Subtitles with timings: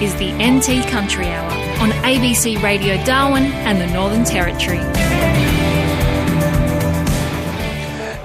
[0.00, 1.50] is the NT Country Hour
[1.82, 4.78] on ABC Radio Darwin and the Northern Territory.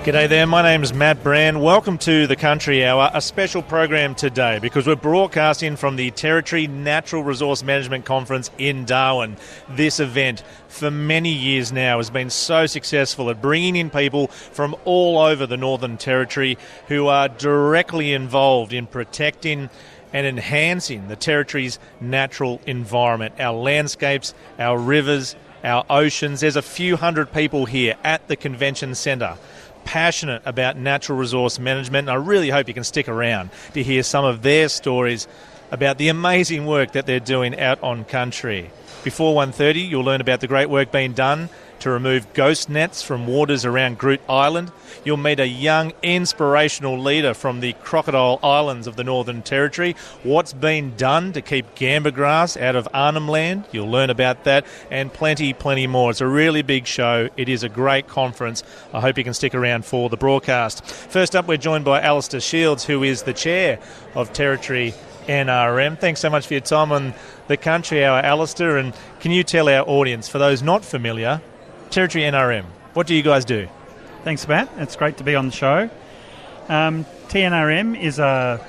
[0.06, 1.60] G'day there, my name is Matt Brann.
[1.60, 6.68] Welcome to the Country Hour, a special program today because we're broadcasting from the Territory
[6.68, 9.36] Natural Resource Management Conference in Darwin.
[9.68, 14.76] This event, for many years now, has been so successful at bringing in people from
[14.86, 19.70] all over the Northern Territory who are directly involved in protecting
[20.16, 26.40] and enhancing the Territory's natural environment, our landscapes, our rivers, our oceans.
[26.40, 29.38] There's a few hundred people here at the convention centre
[29.84, 32.08] passionate about natural resource management.
[32.08, 35.28] And I really hope you can stick around to hear some of their stories
[35.70, 38.72] about the amazing work that they're doing out on country.
[39.04, 41.50] Before 1.30, you'll learn about the great work being done
[41.86, 44.72] to remove ghost nets from waters around Groote Eylandt.
[45.04, 49.96] You'll meet a young, inspirational leader from the Crocodile Islands of the Northern Territory.
[50.24, 53.66] What's been done to keep gamba grass out of Arnhem Land?
[53.72, 56.10] You'll learn about that and plenty, plenty more.
[56.10, 57.30] It's a really big show.
[57.38, 58.64] It is a great conference.
[58.92, 60.84] I hope you can stick around for the broadcast.
[60.84, 63.78] First up, we're joined by Alistair Shields, who is the chair
[64.16, 64.96] of Territory
[65.28, 66.00] NRM.
[66.00, 67.14] Thanks so much for your time on
[67.48, 68.78] the Country Hour, Alistair.
[68.78, 71.42] And can you tell our audience, for those not familiar,
[71.90, 73.68] Territory NRM, what do you guys do?
[74.24, 74.70] Thanks, Matt.
[74.78, 75.90] It's great to be on the show.
[76.68, 78.60] Um, TNRM is a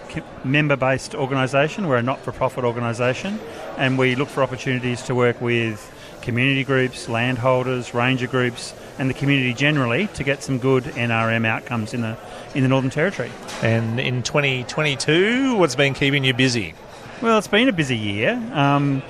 [0.44, 1.88] member based organisation.
[1.88, 3.38] We're a not for profit organisation,
[3.78, 9.14] and we look for opportunities to work with community groups, landholders, ranger groups, and the
[9.14, 12.16] community generally to get some good NRM outcomes in the
[12.54, 13.30] in the Northern Territory.
[13.62, 16.74] And in 2022, what's been keeping you busy?
[17.22, 18.32] Well, it's been a busy year.
[18.52, 19.02] Um,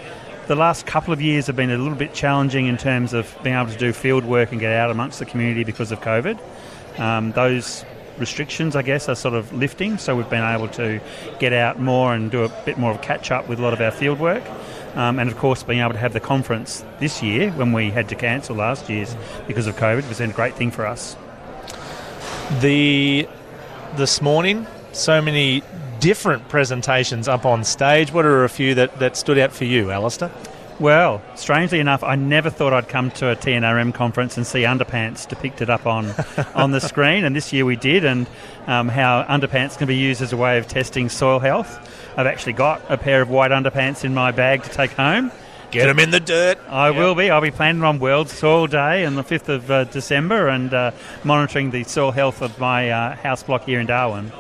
[0.47, 3.57] the last couple of years have been a little bit challenging in terms of being
[3.57, 6.39] able to do field work and get out amongst the community because of COVID.
[6.99, 7.85] Um, those
[8.17, 11.01] restrictions, I guess, are sort of lifting, so we've been able to
[11.41, 13.73] get out more and do a bit more of a catch up with a lot
[13.73, 14.43] of our field work.
[14.95, 18.09] Um, and of course, being able to have the conference this year when we had
[18.09, 19.15] to cancel last year's
[19.47, 21.17] because of COVID was a great thing for us.
[22.61, 23.29] The
[23.97, 25.63] this morning, so many
[26.07, 28.13] different presentations up on stage.
[28.13, 30.31] What are a few that, that stood out for you, Alistair?
[30.79, 35.27] Well, strangely enough, I never thought I'd come to a TNRM conference and see underpants
[35.27, 36.15] depicted up on
[36.55, 38.29] on the screen, and this year we did, and
[38.69, 41.77] um, how underpants can be used as a way of testing soil health.
[42.17, 45.33] I've actually got a pair of white underpants in my bag to take home.
[45.71, 46.59] Get them in the dirt.
[46.69, 46.97] I yep.
[46.97, 47.31] will be.
[47.31, 50.93] I'll be planning on World Soil Day on the 5th of uh, December and uh,
[51.25, 54.33] monitoring the soil health of my uh, house block here in Darwin.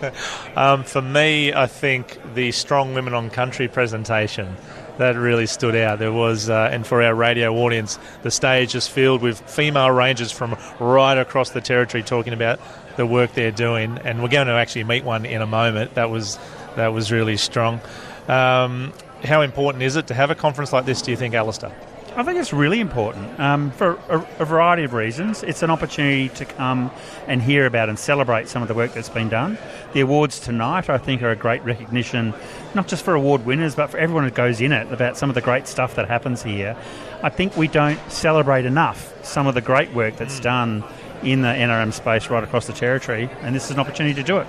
[0.56, 4.56] um, for me, I think the Strong Women on Country presentation
[4.98, 5.98] that really stood out.
[5.98, 10.32] There was, uh, and for our radio audience, the stage is filled with female rangers
[10.32, 12.60] from right across the territory talking about
[12.96, 15.94] the work they're doing, and we're going to actually meet one in a moment.
[15.94, 16.38] That was
[16.76, 17.80] that was really strong.
[18.28, 18.92] Um,
[19.24, 21.02] how important is it to have a conference like this?
[21.02, 21.72] Do you think, Alistair?
[22.16, 25.42] I think it's really important um, for a, a, variety of reasons.
[25.42, 26.90] It's an opportunity to come
[27.26, 29.58] and hear about and celebrate some of the work that's been done.
[29.92, 32.32] The awards tonight, I think, are a great recognition,
[32.74, 35.34] not just for award winners, but for everyone who goes in it about some of
[35.34, 36.74] the great stuff that happens here.
[37.22, 40.84] I think we don't celebrate enough some of the great work that's done
[41.22, 44.38] in the NRM space right across the territory, and this is an opportunity to do
[44.38, 44.46] it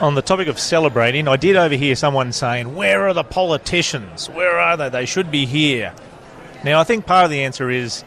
[0.00, 4.28] on the topic of celebrating, I did overhear someone saying, Where are the politicians?
[4.28, 4.88] Where are they?
[4.88, 5.94] They should be here.
[6.64, 8.04] Now, I think part of the answer is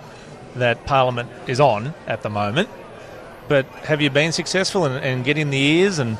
[0.55, 2.69] that Parliament is on at the moment,
[3.47, 6.17] but have you been successful in, in getting the ears and,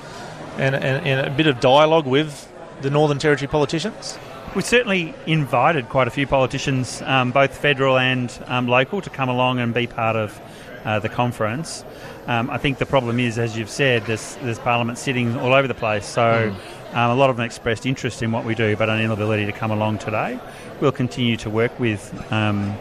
[0.57, 2.51] and, and, and, a bit of dialogue with
[2.81, 4.17] the Northern Territory politicians?
[4.55, 9.29] We certainly invited quite a few politicians, um, both federal and um, local, to come
[9.29, 10.39] along and be part of
[10.85, 11.83] uh, the conference.
[12.27, 15.67] Um, I think the problem is, as you've said, there's, there's Parliament sitting all over
[15.67, 16.05] the place.
[16.05, 16.95] So mm.
[16.95, 19.53] um, a lot of them expressed interest in what we do, but an inability to
[19.53, 20.37] come along today.
[20.81, 22.77] We'll continue to work with um,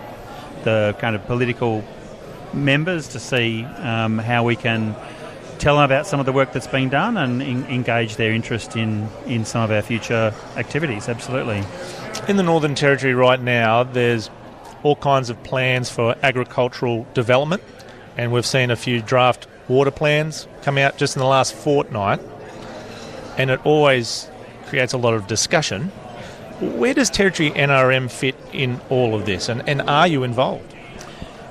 [0.65, 1.85] the kind of political
[2.53, 4.97] members to see um, how we can
[5.59, 8.77] tell them about some of the work that's been done and in, engage their interest
[8.77, 11.09] in, in some of our future activities.
[11.09, 11.63] Absolutely.
[12.29, 14.29] In the Northern Territory right now, there's
[14.83, 17.63] all kinds of plans for agricultural development
[18.17, 22.21] and we've seen a few draft water plans come out just in the last fortnight,
[23.37, 24.31] and it always
[24.67, 25.89] creates a lot of discussion.
[26.61, 30.75] Where does Territory NRM fit in all of this, and, and are you involved?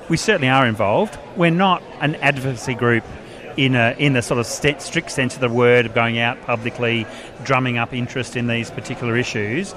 [0.08, 1.18] We certainly are involved.
[1.36, 3.04] We're not an advocacy group
[3.56, 6.40] in a in the sort of st- strict sense of the word of going out
[6.42, 7.06] publicly,
[7.44, 9.74] drumming up interest in these particular issues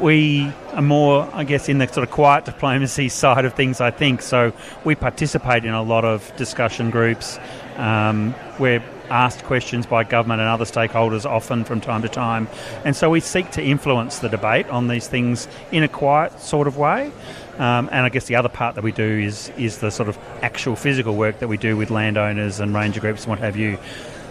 [0.00, 3.90] we are more, I guess, in the sort of quiet diplomacy side of things, I
[3.90, 4.22] think.
[4.22, 4.52] So
[4.84, 7.38] we participate in a lot of discussion groups.
[7.76, 12.48] Um, we're asked questions by government and other stakeholders often from time to time.
[12.84, 16.66] And so we seek to influence the debate on these things in a quiet sort
[16.66, 17.12] of way.
[17.58, 20.18] Um, and I guess the other part that we do is is the sort of
[20.42, 23.78] actual physical work that we do with landowners and ranger groups and what have you.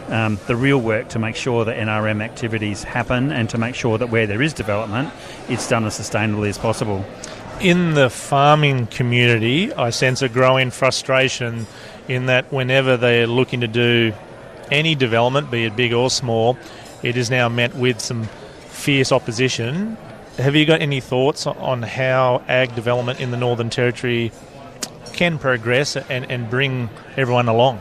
[0.10, 3.98] Um, the real work to make sure that NRM activities happen and to make sure
[3.98, 5.14] that where there is development,
[5.48, 7.06] it's done as sustainably as possible.
[7.62, 11.68] In the farming community, I sense a growing frustration
[12.10, 14.14] in that whenever they're looking to do
[14.72, 16.58] any development, be it big or small,
[17.02, 18.24] it is now met with some
[18.68, 19.98] fierce opposition
[20.38, 24.32] have you got any thoughts on how ag development in the Northern Territory
[25.14, 27.80] can progress and, and bring everyone along?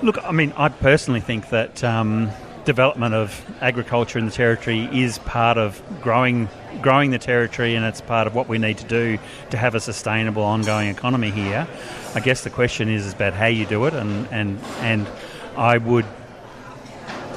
[0.00, 2.30] Look, I mean, I personally think that um,
[2.64, 6.48] development of agriculture in the territory is part of growing
[6.80, 9.18] growing the territory, and it's part of what we need to do
[9.50, 11.66] to have a sustainable, ongoing economy here.
[12.14, 15.08] I guess the question is, about how you do it, and and and
[15.56, 16.06] I would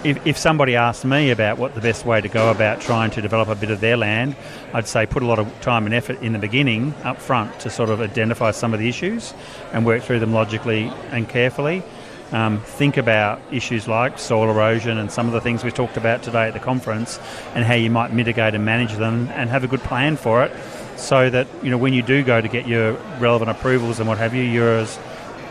[0.03, 3.21] if, if somebody asked me about what the best way to go about trying to
[3.21, 4.35] develop a bit of their land,
[4.73, 7.69] I'd say put a lot of time and effort in the beginning up front to
[7.69, 9.33] sort of identify some of the issues
[9.73, 11.83] and work through them logically and carefully.
[12.31, 16.23] Um, think about issues like soil erosion and some of the things we talked about
[16.23, 17.19] today at the conference
[17.55, 20.51] and how you might mitigate and manage them and have a good plan for it
[20.95, 24.17] so that you know when you do go to get your relevant approvals and what
[24.17, 24.97] have you you're as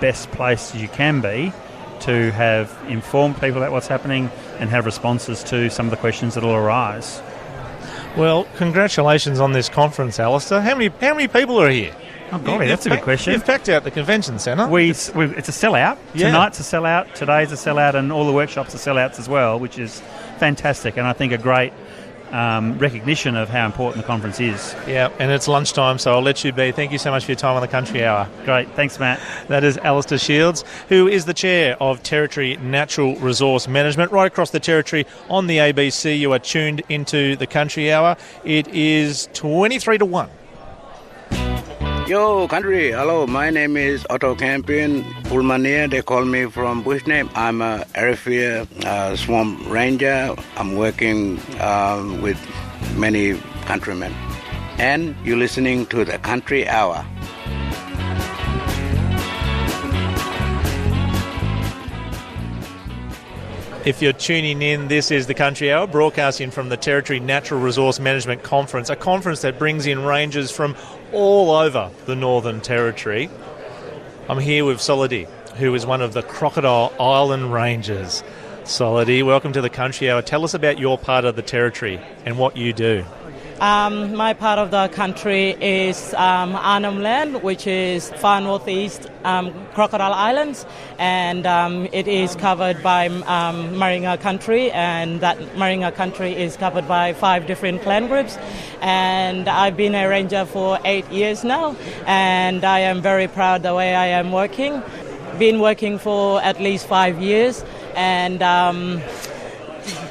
[0.00, 1.52] best placed as you can be
[2.00, 6.34] to have informed people about what's happening and have responses to some of the questions
[6.34, 7.20] that will arise.
[8.16, 10.60] Well, congratulations on this conference, Alistair.
[10.60, 11.94] How many how many people are here?
[12.32, 13.32] Oh, golly, that's a good question.
[13.32, 14.68] You've packed out the convention centre.
[14.68, 15.98] We, it's, we, it's a sellout.
[16.14, 16.26] Yeah.
[16.26, 17.12] Tonight's a sellout.
[17.14, 20.00] Today's a sellout, and all the workshops are sellouts as well, which is
[20.38, 20.96] fantastic.
[20.96, 21.72] And I think a great
[22.32, 24.74] um, recognition of how important the conference is.
[24.86, 26.72] Yeah, and it's lunchtime, so I'll let you be.
[26.72, 28.28] Thank you so much for your time on the Country Hour.
[28.44, 29.20] Great, thanks, Matt.
[29.48, 34.12] That is Alistair Shields, who is the chair of Territory Natural Resource Management.
[34.12, 38.16] Right across the territory on the ABC, you are tuned into the Country Hour.
[38.44, 40.30] It is 23 to 1.
[42.10, 42.90] Yo, country.
[42.90, 45.88] Hello, my name is Otto Campion Pulmanier.
[45.88, 47.30] They call me from Bushname.
[47.36, 50.34] I'm a Arafura uh, swamp ranger.
[50.56, 52.36] I'm working um, with
[52.96, 54.12] many countrymen.
[54.78, 57.06] And you're listening to the Country Hour.
[63.86, 68.00] If you're tuning in, this is the Country Hour, broadcasting from the Territory Natural Resource
[68.00, 70.74] Management Conference, a conference that brings in rangers from
[71.12, 73.30] all over the Northern Territory.
[74.28, 78.22] I'm here with Solidi, who is one of the Crocodile Island Rangers.
[78.62, 80.22] Solidi, welcome to the Country Hour.
[80.22, 83.04] Tell us about your part of the territory and what you do.
[83.60, 89.52] Um, my part of the country is um, Arnhem Land, which is far northeast um,
[89.74, 90.64] Crocodile Islands,
[90.98, 96.88] and um, it is covered by um, Maringa country, and that Maringa country is covered
[96.88, 98.38] by five different clan groups.
[98.80, 101.76] And I've been a ranger for eight years now,
[102.06, 104.82] and I am very proud the way I am working.
[105.38, 107.62] Been working for at least five years,
[107.94, 109.02] and um,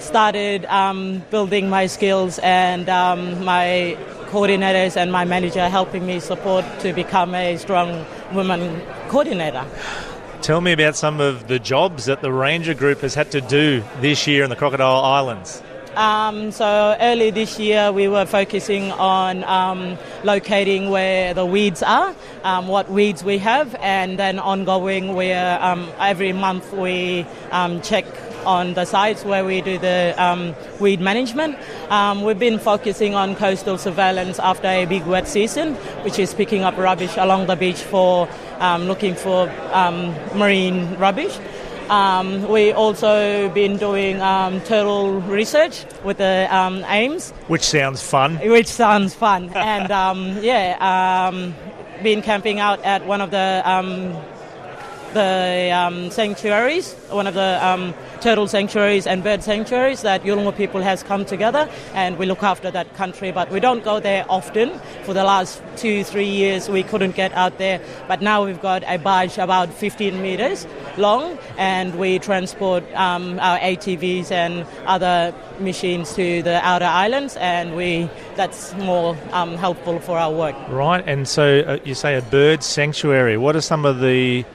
[0.10, 3.96] started um, building my skills and um, my
[4.32, 8.04] coordinators and my manager helping me support to become a strong
[8.34, 9.64] woman coordinator.
[10.42, 13.84] Tell me about some of the jobs that the Ranger Group has had to do
[14.02, 15.62] this year in the Crocodile Islands.
[15.96, 22.16] Um, so early this year, we were focusing on um, locating where the weeds are,
[22.44, 28.06] um, what weeds we have, and then ongoing, where um, every month we um, check
[28.46, 31.58] on the sites where we do the um, weed management.
[31.90, 36.64] Um, we've been focusing on coastal surveillance after a big wet season, which is picking
[36.64, 38.30] up rubbish along the beach for
[38.60, 41.38] um, looking for um, marine rubbish.
[41.90, 48.38] Um, we also been doing um, turtle research with the um, AIMS, which sounds fun.
[48.38, 51.32] Which sounds fun, and um, yeah,
[52.04, 53.64] been camping out at one of the
[55.14, 60.82] the um, sanctuaries, one of the um, turtle sanctuaries and bird sanctuaries that Yolngu people
[60.82, 63.32] has come together, and we look after that country.
[63.32, 64.80] But we don't go there often.
[65.04, 67.82] For the last two, three years, we couldn't get out there.
[68.08, 73.58] But now we've got a barge about 15 meters long, and we transport um, our
[73.60, 80.18] ATVs and other machines to the outer islands, and we that's more um, helpful for
[80.18, 80.56] our work.
[80.70, 83.38] Right, and so uh, you say a bird sanctuary.
[83.38, 84.46] What are some of the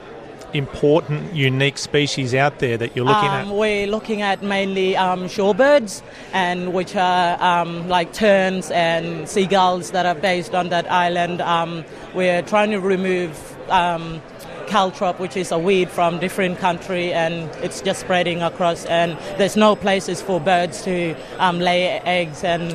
[0.55, 3.55] important, unique species out there that you're looking um, at?
[3.55, 6.01] We're looking at mainly um, shorebirds,
[6.33, 11.41] and which are um, like terns and seagulls that are based on that island.
[11.41, 11.83] Um,
[12.13, 13.37] we're trying to remove
[13.69, 14.21] um,
[14.65, 18.85] caltrop, which is a weed from different country, and it's just spreading across.
[18.85, 22.73] And there's no places for birds to um, lay eggs and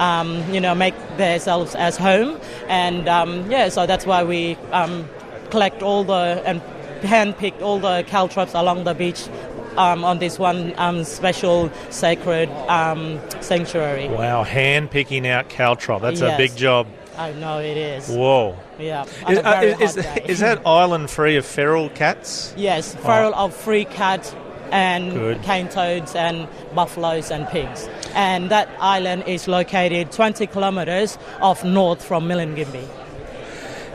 [0.00, 2.38] um, you know make themselves as home.
[2.68, 5.08] And um, yeah, so that's why we um,
[5.50, 6.60] collect all the and
[7.02, 9.28] handpick all the caltrops along the beach
[9.76, 14.08] um, on this one um, special sacred um, sanctuary.
[14.08, 16.00] Wow, hand picking out caltrop.
[16.00, 16.86] That's a big job.
[17.16, 18.08] I know it is.
[18.08, 18.56] Whoa.
[18.78, 19.04] Yeah.
[19.28, 19.96] Is, uh, very is,
[20.26, 22.52] is that island free of feral cats?
[22.56, 24.34] Yes, feral of free cat
[24.72, 25.42] and Good.
[25.42, 27.88] cane toads and buffaloes and pigs.
[28.14, 32.88] And that island is located 20 kilometers off north from Milingimbi.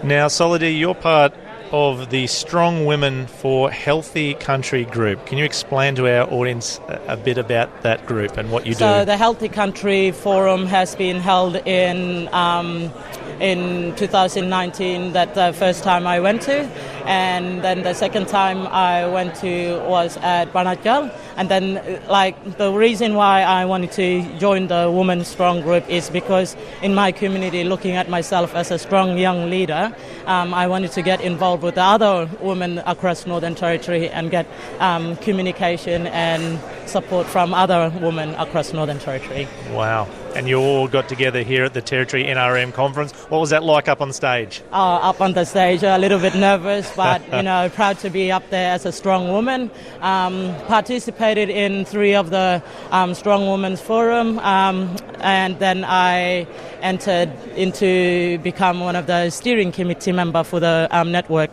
[0.03, 1.33] Now, Solidee, you're part
[1.71, 5.25] of the Strong Women for Healthy Country group.
[5.25, 8.79] Can you explain to our audience a, bit about that group and what you So
[8.79, 8.99] do?
[8.99, 12.91] So the Healthy Country Forum has been held in um,
[13.39, 15.13] in 2019.
[15.13, 16.61] That the first time I went to,
[17.05, 21.11] and then the second time I went to was at Banatjarl.
[21.39, 26.09] And then, like the reason why I wanted to join the Women Strong group is
[26.09, 30.91] because in my community, looking at myself as a strong young leader, um, I wanted
[30.91, 34.47] to get involved with the other women across Northern Territory and get
[34.79, 39.47] um, communication and support from other women across Northern Territory.
[39.71, 40.09] wow.
[40.35, 43.11] And you all got together here at the Territory NRM conference.
[43.29, 44.61] What was that like up on stage?
[44.71, 48.31] Uh, up on the stage, a little bit nervous, but you know, proud to be
[48.31, 49.71] up there as a strong woman.
[50.01, 56.47] Um, participated in three of the um, Strong Women's Forum, um, and then I
[56.81, 61.49] entered into become one of the steering committee member for the um, network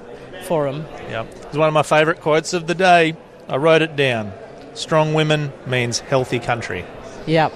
[0.47, 0.85] forum.
[1.09, 1.27] Yep.
[1.47, 3.17] It's one of my favourite quotes of the day.
[3.49, 4.33] I wrote it down.
[4.75, 6.85] Strong women means healthy country.
[7.27, 7.53] Yep.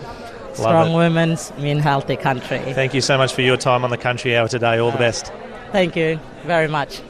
[0.61, 0.97] Strong it.
[0.97, 2.59] women's mean healthy country.
[2.73, 4.79] Thank you so much for your time on the Country Hour today.
[4.79, 5.33] All the best.
[5.73, 7.01] Thank you very much.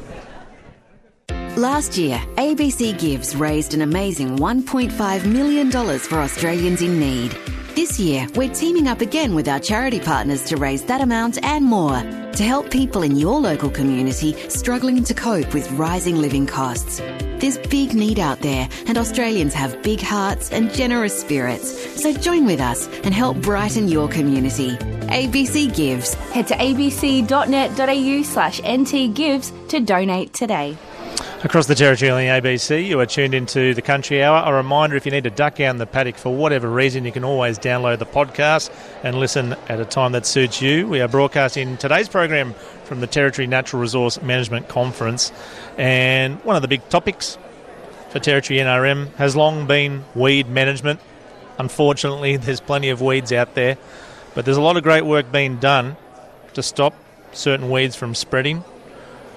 [1.56, 7.32] Last year, ABC Gives raised an amazing $1.5 million for Australians in need.
[7.74, 11.64] This year, we're teaming up again with our charity partners to raise that amount and
[11.64, 12.00] more
[12.32, 17.00] to help people in your local community struggling to cope with rising living costs.
[17.40, 22.00] There's big need out there, and Australians have big hearts and generous spirits.
[22.00, 24.76] So join with us and help brighten your community.
[25.08, 26.14] ABC Gives.
[26.32, 30.76] Head to abc.net.au slash ntgives to donate today.
[31.42, 34.42] Across the territory on the ABC, you are tuned into the Country Hour.
[34.44, 37.12] A reminder if you need to duck out in the paddock for whatever reason, you
[37.12, 38.70] can always download the podcast
[39.02, 40.86] and listen at a time that suits you.
[40.86, 42.54] We are broadcasting today's program
[42.90, 45.30] from the Territory Natural Resource Management Conference.
[45.78, 47.38] And one of the big topics
[48.08, 50.98] for Territory NRM has long been weed management.
[51.56, 53.78] Unfortunately, there's plenty of weeds out there,
[54.34, 55.96] but there's a lot of great work being done
[56.54, 56.92] to stop
[57.30, 58.64] certain weeds from spreading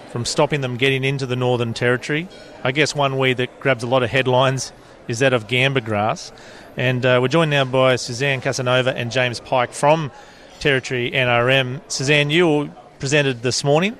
[0.09, 2.27] from stopping them getting into the Northern Territory.
[2.63, 4.71] I guess one weed that grabs a lot of headlines
[5.07, 6.31] is that of gamba grass.
[6.75, 10.11] And uh, we're joined now by Suzanne Casanova and James Pike from
[10.59, 11.81] Territory NRM.
[11.87, 12.71] Suzanne, you
[13.03, 13.97] presented this morning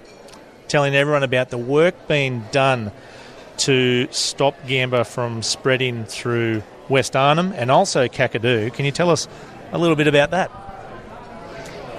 [0.70, 2.90] telling everyone about the work being done
[3.58, 8.74] to stop gamba from spreading through West Arnhem and also Kakadu.
[8.74, 9.28] Can you tell us
[9.74, 10.50] a little bit about that?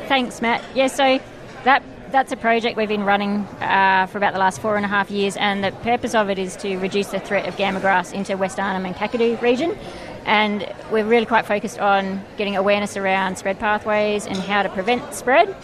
[0.09, 0.65] Thanks, Matt.
[0.75, 1.21] Yeah, so
[1.65, 4.89] that that's a project we've been running uh, for about the last four and a
[4.89, 8.13] half years, and the purpose of it is to reduce the threat of gamba grass
[8.13, 9.77] into West Arnhem and Kakadu region.
[10.25, 15.13] And we're really quite focused on getting awareness around spread pathways and how to prevent
[15.13, 15.55] spread,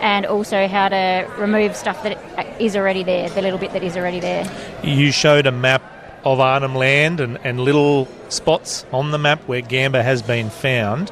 [0.00, 3.96] and also how to remove stuff that is already there, the little bit that is
[3.96, 4.50] already there.
[4.82, 5.82] You showed a map
[6.24, 11.10] of Arnhem Land and, and little spots on the map where gamba has been found.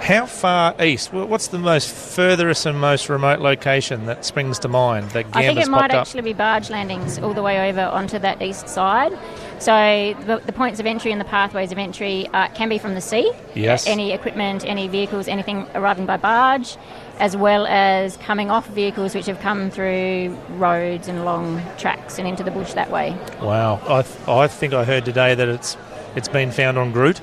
[0.00, 1.12] How far east?
[1.12, 5.58] What's the most furthest and most remote location that springs to mind that I think
[5.58, 6.02] it might up?
[6.02, 9.18] actually be barge landings all the way over onto that east side.
[9.58, 12.94] So the, the points of entry and the pathways of entry uh, can be from
[12.94, 13.32] the sea.
[13.54, 13.86] Yes.
[13.86, 16.76] Any equipment, any vehicles, anything arriving by barge,
[17.18, 22.28] as well as coming off vehicles which have come through roads and long tracks and
[22.28, 23.16] into the bush that way.
[23.40, 25.76] Wow, I, th- I think I heard today that it's
[26.14, 27.20] it's been found on Groote.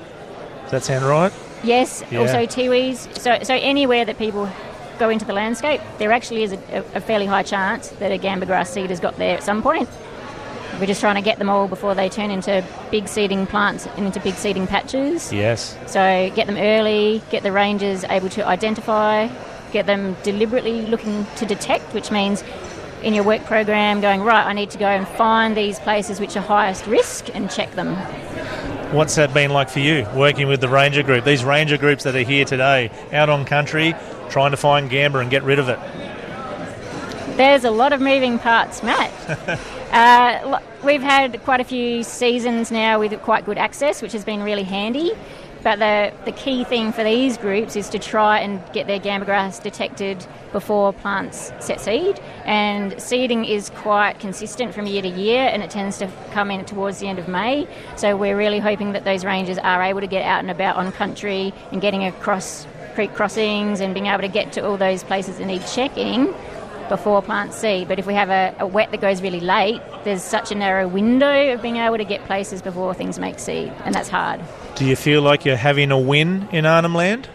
[0.62, 1.32] Does that sound right?
[1.62, 2.20] Yes, Yeah.
[2.20, 3.16] also tiwis.
[3.18, 4.48] So, so anywhere that people
[4.98, 8.46] go into the landscape, there actually is a, a fairly high chance that a gamba
[8.46, 9.88] grass seed has got there at some point.
[10.80, 14.06] We're just trying to get them all before they turn into big seeding plants and
[14.06, 15.32] into big seeding patches.
[15.32, 15.78] Yes.
[15.86, 19.28] So get them early, get the rangers able to identify,
[19.72, 22.42] get them deliberately looking to detect, which means
[23.02, 26.36] in your work program going, right, I need to go and find these places which
[26.36, 27.94] are highest risk and check them.
[28.94, 31.24] What's that been like for you, working with the ranger group?
[31.24, 33.94] These ranger groups that are here today, out on country,
[34.30, 35.78] trying to find gamba and get rid of it.
[37.36, 39.10] There's a lot of moving parts, Matt.
[39.92, 44.40] uh, we've had quite a few seasons now with quite good access, which has been
[44.40, 45.10] really handy.
[45.64, 49.26] But the, the key thing for these groups is to try and get their gamba
[49.26, 52.20] grass detected before plants set seed.
[52.44, 56.64] And seeding is quite consistent from year to year and it tends to come in
[56.64, 57.66] towards the end of May.
[57.96, 60.92] So we're really hoping that those rangers are able to get out and about on
[60.92, 62.64] country and getting across
[62.94, 66.32] creek crossings and being able to get to all those places that need checking
[66.88, 67.88] before plant seed.
[67.88, 70.86] But if we have a, a, wet that goes really late, there's such a narrow
[70.88, 74.40] window of being able to get places before things make seed, and that's hard.
[74.76, 77.28] Do you feel like you're having a win in Arnhem Land?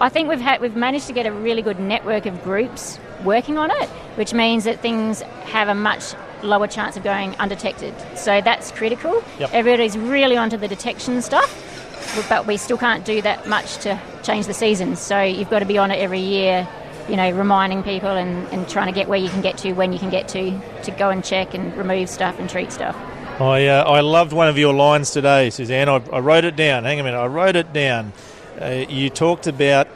[0.00, 3.58] I think we've had we've managed to get a really good network of groups working
[3.58, 7.94] on it, which means that things have a much lower chance of going undetected.
[8.16, 9.22] So that's critical.
[9.38, 9.50] Yep.
[9.52, 14.46] Everybody's really onto the detection stuff, but we still can't do that much to change
[14.46, 15.00] the seasons.
[15.00, 16.66] So you've got to be on it every year
[17.10, 19.92] you know, reminding people and, and trying to get where you can get to when
[19.92, 22.96] you can get to to go and check and remove stuff and treat stuff.
[23.40, 25.88] I, uh, I loved one of your lines today, Suzanne.
[25.88, 26.84] I, I wrote it down.
[26.84, 27.18] Hang a minute.
[27.18, 28.12] I wrote it down.
[28.60, 29.88] Uh, you talked about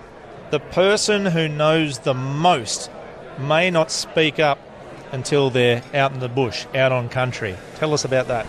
[0.50, 2.90] the person who knows the most
[3.38, 4.58] may not speak up
[5.12, 7.56] until they're out in the bush, out on country.
[7.76, 8.46] Tell us about that.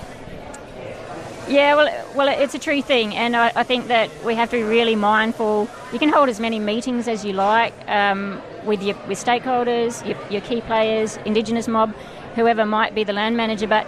[1.47, 4.57] Yeah, well, well, it's a true thing, and I, I, think that we have to
[4.57, 5.69] be really mindful.
[5.93, 10.17] You can hold as many meetings as you like um, with your with stakeholders, your,
[10.29, 11.93] your key players, Indigenous mob,
[12.35, 13.87] whoever might be the land manager, but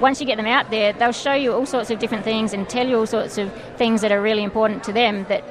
[0.00, 2.68] once you get them out there, they'll show you all sorts of different things and
[2.68, 5.42] tell you all sorts of things that are really important to them that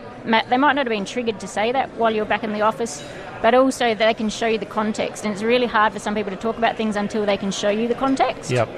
[0.50, 3.04] they might not have been triggered to say that while you're back in the office,
[3.42, 5.24] but also they can show you the context.
[5.24, 7.70] And it's really hard for some people to talk about things until they can show
[7.70, 8.52] you the context.
[8.52, 8.70] Yep.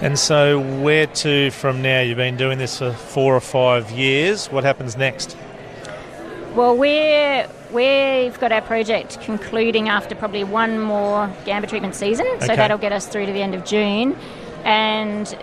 [0.00, 2.00] And so, where to from now?
[2.00, 4.48] You've been doing this for four or five years.
[4.50, 5.36] What happens next?
[6.54, 12.44] Well, we're, we've got our project concluding after probably one more gamba treatment season, so
[12.46, 12.56] Okay.
[12.56, 14.16] that'll get us through to the end of June.
[14.64, 15.34] And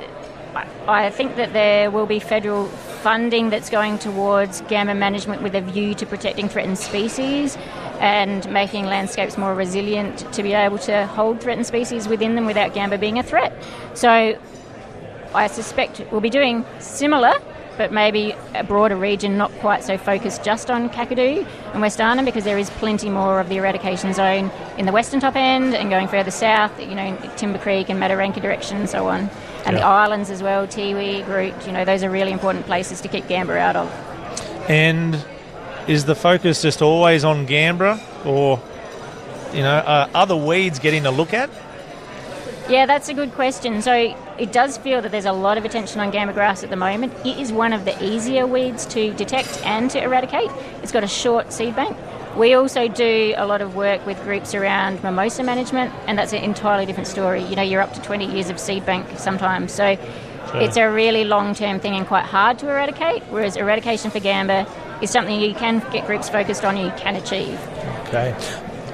[0.55, 5.55] I- I think that there will be federal funding that's going towards gamba management with
[5.55, 7.57] a view to protecting threatened species
[7.99, 12.73] and making landscapes more resilient to be able to hold threatened species within them without
[12.75, 13.51] gamba being a threat.
[13.95, 14.35] So
[15.33, 17.33] I suspect we'll be doing similar,
[17.79, 22.25] but maybe a broader region, not quite so focused just on Kakadu and West Arnhem,
[22.25, 25.89] because there is plenty more of the eradication zone in the western top end and
[25.89, 29.29] going further south, you know, Timber Creek and Mataranka direction and so on.
[29.65, 33.07] And the islands as well, Tiwi, Groote, you know, those are really important places to
[33.07, 33.89] keep gamba out of.
[34.69, 35.17] And
[35.87, 38.61] is the focus just always on gamba, or
[39.53, 41.49] you know, are other weeds getting a look at?
[42.69, 43.81] Yeah, that's a good question.
[43.81, 46.75] So it does feel that there's a lot of attention on gamba grass at the
[46.75, 47.13] moment.
[47.25, 50.51] It is one of the easier weeds to detect and to eradicate.
[50.83, 51.97] It's got a short seed bank.
[52.37, 56.43] We also do a lot of work with groups around mimosa management, and that's an
[56.43, 57.43] entirely different story.
[57.43, 59.97] You know, you're up to 20 years of seed bank sometimes, so
[60.53, 63.23] it's a really long term thing and quite hard to eradicate.
[63.31, 64.67] Whereas eradication for gamba
[65.01, 67.59] is something you can get groups focused on and you can achieve.
[68.07, 68.35] Okay.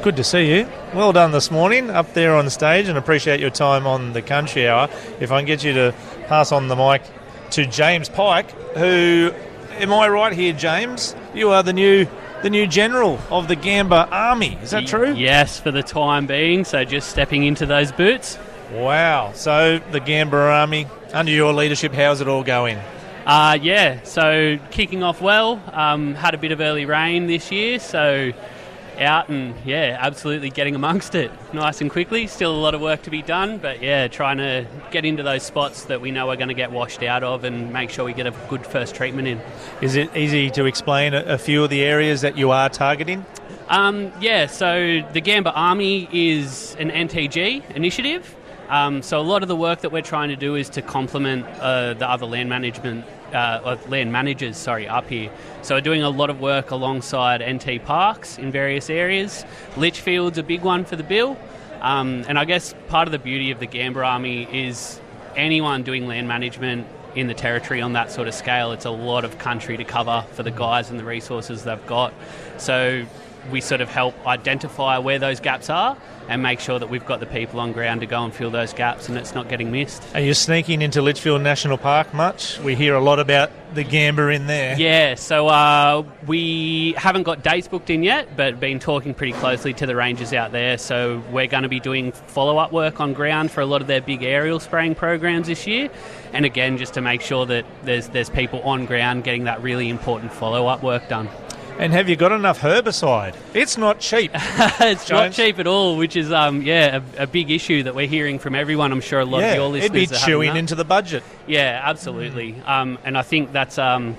[0.06, 0.70] Good to see you.
[0.94, 4.68] Well done this morning up there on stage and appreciate your time on the Country
[4.68, 4.88] Hour.
[5.20, 5.96] If I can get you to
[6.28, 7.02] pass on the mic
[7.50, 9.34] to James Pike, who,
[9.80, 11.16] am I right here, James?
[11.34, 12.06] You are the new
[12.44, 14.60] the new general of the Gamba Army.
[14.62, 15.12] Is that true?
[15.16, 16.66] Yes, for the time being.
[16.66, 18.38] So just stepping into those boots.
[18.74, 19.32] Wow.
[19.34, 22.78] So the Gamba Army, under your leadership, how's it all going?
[23.26, 25.60] Uh, yeah, so kicking off well.
[25.74, 28.34] Um, had a bit of early rain this year, so
[29.00, 32.28] out and yeah, absolutely getting amongst it nice and quickly.
[32.28, 35.44] Still a lot of work to be done, but yeah, trying to get into those
[35.44, 38.14] spots that we know are going to get washed out of and make sure we
[38.14, 39.42] get a good first treatment in.
[39.82, 43.26] Is it easy to explain a, a few of the areas that you are targeting?
[43.68, 48.36] Um, yeah, so the Gamba Army is an NTG initiative.
[48.70, 51.46] Um, so a lot of the work that we're trying to do is to complement
[51.60, 53.06] uh, the other land management,
[53.36, 55.30] uh, or land managers, sorry, up here.
[55.62, 59.46] So we're doing a lot of work alongside NT parks in various areas.
[59.78, 61.38] Litchfield's a big one for the bill.
[61.82, 65.00] Um, and I guess part of the beauty of the Gamba Army is
[65.36, 69.24] anyone doing land management in the territory on that sort of scale, it's a lot
[69.24, 72.14] of country to cover for the guys and the resources they've got.
[72.58, 73.06] So
[73.52, 77.20] we sort of help identify where those gaps are and make sure that we've got
[77.20, 80.04] the people on ground to go and fill those gaps and it's not getting missed.
[80.16, 82.60] Are you sneaking into Litchfield National Park much?
[82.60, 84.76] We hear a lot about the Gamba in there.
[84.80, 89.74] Yeah, so uh, we haven't got dates booked in yet, but been talking pretty closely
[89.74, 90.78] to the rangers out there.
[90.78, 93.88] So we're going to be doing follow up work on ground for a lot of
[93.88, 95.90] their big aerial spraying programs this year,
[96.34, 99.90] and again just to make sure that there's there's people on ground getting that really
[99.90, 101.30] important follow up work done.
[101.78, 103.36] And have you got enough herbicide?
[103.54, 104.32] It's not cheap.
[104.34, 108.08] it's not cheap at all, which is um, yeah a, a big issue that we're
[108.08, 108.94] hearing from everyone.
[108.94, 111.22] I'm sure a lot yeah, of your listeners it'd be are chewing into the budget.
[111.48, 112.56] Yeah, absolutely.
[112.66, 114.16] Um, and I think that's um,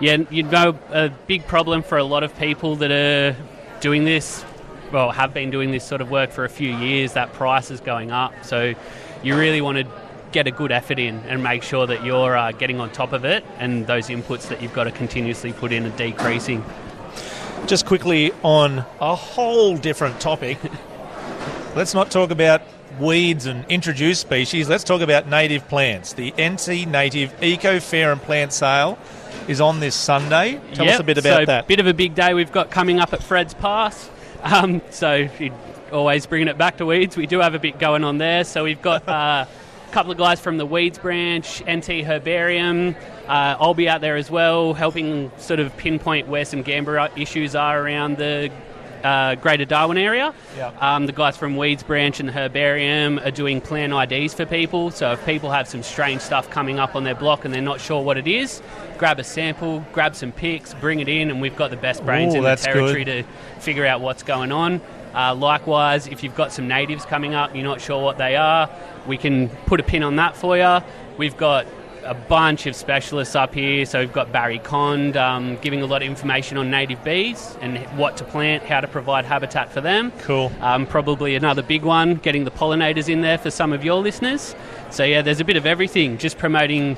[0.00, 3.36] yeah, you know, a big problem for a lot of people that are
[3.80, 4.44] doing this.
[4.92, 7.14] Well, have been doing this sort of work for a few years.
[7.14, 8.74] That price is going up, so
[9.22, 9.86] you really want to
[10.32, 13.24] get a good effort in and make sure that you're uh, getting on top of
[13.24, 16.62] it, and those inputs that you've got to continuously put in are decreasing.
[17.66, 20.58] Just quickly on a whole different topic.
[21.74, 22.62] Let's not talk about
[22.98, 24.68] weeds and introduced species.
[24.68, 26.14] Let's talk about native plants.
[26.14, 28.98] The NT Native Eco Fair and Plant Sale
[29.48, 30.60] is on this Sunday.
[30.74, 31.68] Tell us a bit about so that.
[31.68, 34.10] Bit of a big day we've got coming up at Fred's Pass.
[34.42, 35.28] Um, so
[35.92, 37.16] always bringing it back to weeds.
[37.16, 38.44] We do have a bit going on there.
[38.44, 39.46] So we've got uh,
[39.88, 42.94] a couple of guys from the Weeds branch, NT Herbarium.
[43.26, 47.54] Uh, I'll be out there as well, helping sort of pinpoint where some gamba issues
[47.54, 48.52] are around the
[49.02, 50.34] uh, Greater Darwin area.
[50.56, 50.82] Yep.
[50.82, 54.90] Um, the guys from Weeds Branch and the Herbarium are doing plant IDs for people.
[54.90, 57.80] So if people have some strange stuff coming up on their block and they're not
[57.80, 58.60] sure what it is,
[58.98, 62.34] grab a sample, grab some pics, bring it in, and we've got the best brains
[62.34, 63.24] Ooh, in the territory good.
[63.24, 64.82] to figure out what's going on.
[65.14, 68.70] Uh, likewise, if you've got some natives coming up, you're not sure what they are,
[69.06, 70.78] we can put a pin on that for you.
[71.16, 71.66] We've got
[72.04, 73.84] a bunch of specialists up here.
[73.84, 77.78] So we've got Barry Cond um, giving a lot of information on native bees and
[77.98, 80.10] what to plant, how to provide habitat for them.
[80.20, 80.50] Cool.
[80.60, 84.54] Um, probably another big one, getting the pollinators in there for some of your listeners.
[84.90, 86.18] So yeah, there's a bit of everything.
[86.18, 86.96] Just promoting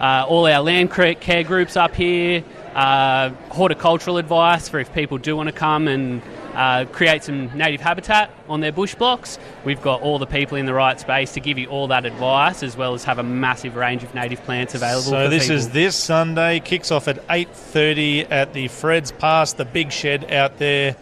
[0.00, 2.42] uh, all our land care groups up here,
[2.74, 6.22] uh, horticultural advice for if people do want to come and
[6.58, 9.38] uh, create some native habitat on their bush blocks.
[9.64, 12.62] We've got all the people in the right space to give you all that advice,
[12.62, 15.02] as well as have a massive range of native plants available.
[15.02, 15.56] So this people.
[15.56, 16.60] is this Sunday.
[16.60, 20.96] Kicks off at eight thirty at the Fred's Pass, the big shed out there.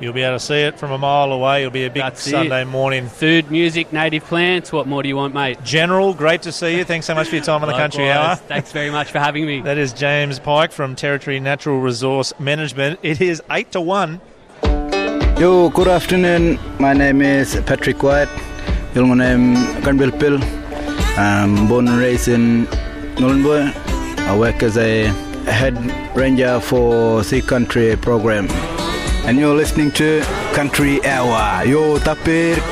[0.00, 1.62] You'll be able to see it from a mile away.
[1.62, 2.30] It'll be a big That's it.
[2.30, 3.08] Sunday morning.
[3.08, 4.70] food, music, native plants.
[4.70, 5.64] What more do you want, mate?
[5.64, 6.84] General, great to see you.
[6.84, 8.36] Thanks so much for your time on the Country Hour.
[8.36, 9.60] Thanks very much for having me.
[9.62, 13.00] That is James Pike from Territory Natural Resource Management.
[13.02, 14.20] It is eight to one.
[15.38, 16.58] Yo, good afternoon.
[16.80, 18.28] My name is Patrick White.
[18.92, 20.40] Your name Granville Pill.
[21.16, 22.64] I'm born and raised in
[23.20, 23.72] Nullenburg.
[24.26, 25.04] I work as a
[25.46, 25.76] head
[26.16, 28.48] ranger for Sea Country program.
[29.28, 30.22] And you're listening to
[30.54, 31.64] Country Hour.
[31.64, 32.56] Yo, tapir.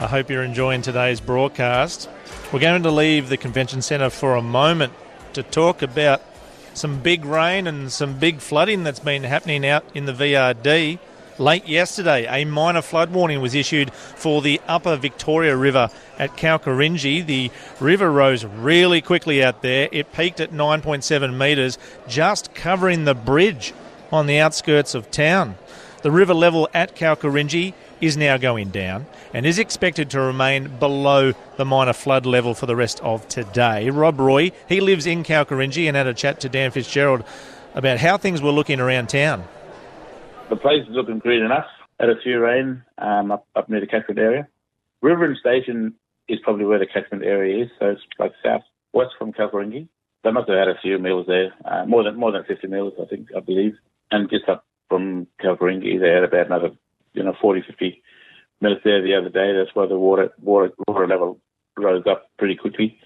[0.00, 2.08] I hope you're enjoying today's broadcast.
[2.54, 4.94] We're going to leave the convention centre for a moment
[5.34, 6.22] to talk about
[6.74, 10.98] some big rain and some big flooding that's been happening out in the VRD.
[11.38, 17.26] Late yesterday, a minor flood warning was issued for the upper Victoria River at Kalkarindji.
[17.26, 19.88] The river rose really quickly out there.
[19.90, 23.72] It peaked at 9.7 metres, just covering the bridge
[24.12, 25.56] on the outskirts of town.
[26.02, 31.32] The river level at Kalkarindji is now going down and is expected to remain below
[31.56, 33.90] the minor flood level for the rest of today.
[33.90, 37.24] Rob Roy, he lives in Kalkarindji and had a chat to Dan Fitzgerald
[37.74, 39.44] about how things were looking around town.
[40.50, 41.66] The place is looking green enough.
[41.98, 44.48] Had a few rain um, up, up near the catchment area.
[45.02, 45.94] Riveren Station
[46.28, 49.88] is probably where the catchment area is, so it's like south west from Kalkaringi.
[50.22, 52.94] They must have had a few meals there, uh, more than more than 50 meals,
[53.00, 53.74] I think, I believe.
[54.10, 56.70] And just up from Kalkaringi, they had about another,
[57.14, 58.02] you know, 40, 50
[58.60, 59.52] meals there the other day.
[59.52, 61.40] That's why the water water water level
[61.76, 62.98] rose up pretty quickly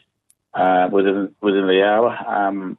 [0.54, 2.78] uh, within within the hour um,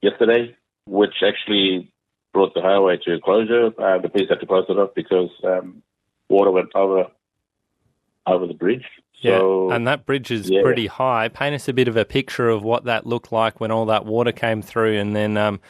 [0.00, 1.92] yesterday, which actually
[2.32, 3.66] brought the highway to a closure.
[3.78, 5.82] Uh, the police had to close it off because um,
[6.28, 7.06] water went over
[8.26, 8.84] over the bridge.
[9.22, 10.62] So, yeah, and that bridge is yeah.
[10.62, 11.28] pretty high.
[11.28, 14.04] Paint us a bit of a picture of what that looked like when all that
[14.04, 15.60] water came through and then um,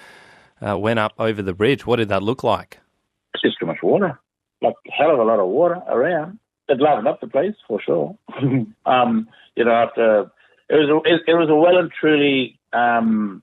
[0.66, 1.86] uh, went up over the bridge.
[1.86, 2.78] What did that look like?
[3.34, 4.18] It's just too much water,
[4.62, 6.38] like hell of a lot of water around.
[6.68, 8.16] It livened up the place for sure.
[8.86, 10.30] um, you know, after
[10.68, 13.42] it was a, it, it was a well and truly um,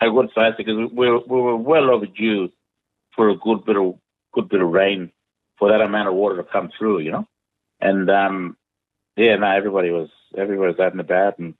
[0.00, 2.50] a good size because we were, we were well overdue
[3.14, 3.98] for a good bit of
[4.32, 5.12] good bit of rain
[5.58, 7.00] for that amount of water to come through.
[7.00, 7.28] You know,
[7.80, 8.56] and um,
[9.16, 11.54] yeah, no, everybody was everybody was out and about and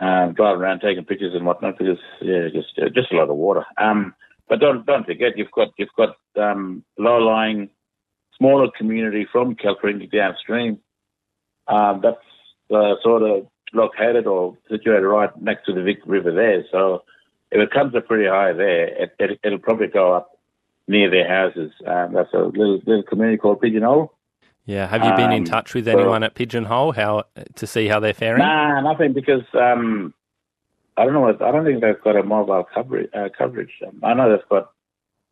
[0.00, 3.36] um, driving around taking pictures and whatnot because yeah, just uh, just a lot of
[3.36, 3.64] water.
[3.78, 4.14] Um,
[4.48, 7.70] but don't don't forget you've got you've got um, low lying
[8.38, 10.78] smaller community from Kalkaringi downstream.
[11.68, 12.18] Um, that's
[12.72, 16.64] uh, sort of located or situated right next to the Vic River there.
[16.70, 17.02] So
[17.50, 20.38] if it comes up pretty high there, it, it, it'll probably go up
[20.86, 21.72] near their houses.
[21.86, 24.12] Um, that's a little little community called Pigeonhole.
[24.64, 28.00] Yeah, have you been in Um, touch with anyone at Pigeonhole how to see how
[28.00, 28.40] they're faring?
[28.40, 30.12] Nah, nothing because um,
[30.96, 31.20] I don't know.
[31.20, 33.10] What, I don't think they've got a mobile coverage.
[33.14, 33.72] Uh, coverage.
[33.86, 34.72] Um, I know they've got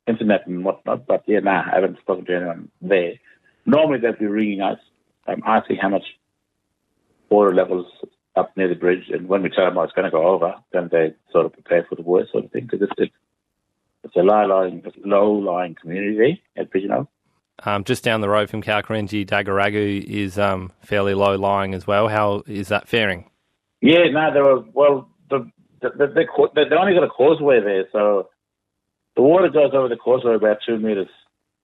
[0.06, 3.14] internet and whatnot, but yeah, nah, I haven't spoken to anyone there.
[3.66, 4.78] Normally they'd be ringing us,
[5.26, 6.04] um, asking how much
[7.30, 7.86] water levels
[8.36, 10.54] up near the bridge, and when we tell them oh, it's going to go over,
[10.72, 13.14] then they sort of prepare for the worst sort of thing because it's, it's,
[14.02, 17.06] it's a low-lying, low-lying community at Pigeon
[17.64, 22.08] Um, just down the road from Kalkarindji, Daguragu is um, fairly low lying as well.
[22.08, 23.30] How is that faring?
[23.80, 25.08] Yeah, no, they were well.
[25.84, 28.30] The, the, the, they, only got a causeway there, so
[29.16, 31.08] the water goes over the causeway about two meters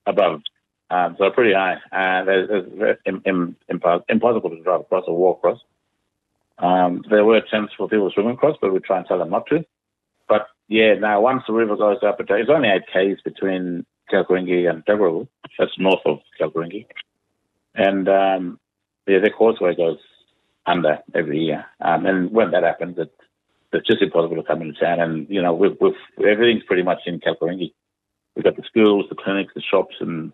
[0.04, 0.42] above,
[0.90, 3.00] um, so pretty high, and it's,
[4.08, 5.60] impossible to drive across or walk across.
[6.58, 9.30] Um, there were attempts for people to swim across, but we try and tell them
[9.30, 9.64] not to.
[10.28, 14.84] But yeah, now once the river goes up, it's only eight k's between Kalkarindji and
[14.84, 15.28] Daguragu.
[15.58, 16.84] That's north of Kalkarindji,
[17.74, 18.60] and um,
[19.06, 19.98] yeah, their causeway goes
[20.66, 21.64] under every year.
[21.80, 23.12] Um, and when that happens, it,
[23.72, 25.00] it's just impossible to come into town.
[25.00, 27.72] And you know, we've, we've everything's pretty much in Kalkarindji.
[28.34, 30.32] We've got the schools, the clinics, the shops, and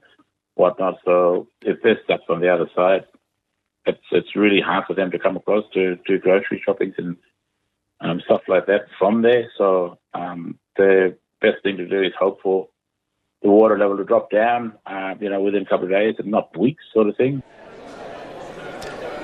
[0.54, 0.98] whatnot.
[1.04, 3.04] So if they're stuck on the other side,
[3.86, 7.16] it's it's really hard for them to come across to do grocery shopping and
[8.00, 9.50] um, stuff like that from there.
[9.56, 12.68] So um, the best thing to do is hope for
[13.42, 16.28] the water level to drop down, uh, you know, within a couple of days and
[16.30, 17.42] not weeks, sort of thing.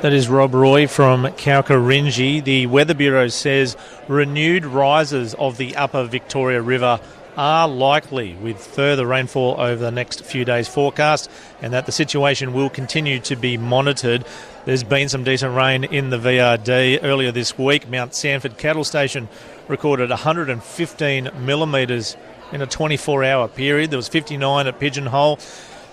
[0.02, 2.42] That is Rob Roy from Kalkarindji.
[2.42, 3.76] The Weather Bureau says
[4.08, 6.98] renewed rises of the upper Victoria River
[7.36, 12.52] are likely with further rainfall over the next few days forecast and that the situation
[12.52, 14.24] will continue to be monitored.
[14.64, 17.88] There's been some decent rain in the VRD earlier this week.
[17.88, 19.28] Mount Sanford Cattle Station
[19.68, 22.16] recorded 115 millimetres
[22.50, 23.90] in a 24 hour period.
[23.90, 25.38] There was 59 at Pigeonhole.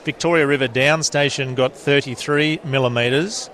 [0.04, 3.52] Victoria River Downs Station got 33 millimetres.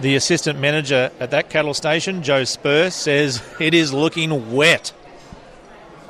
[0.00, 4.92] The assistant manager at that cattle station, Joe Spur, says it is looking wet.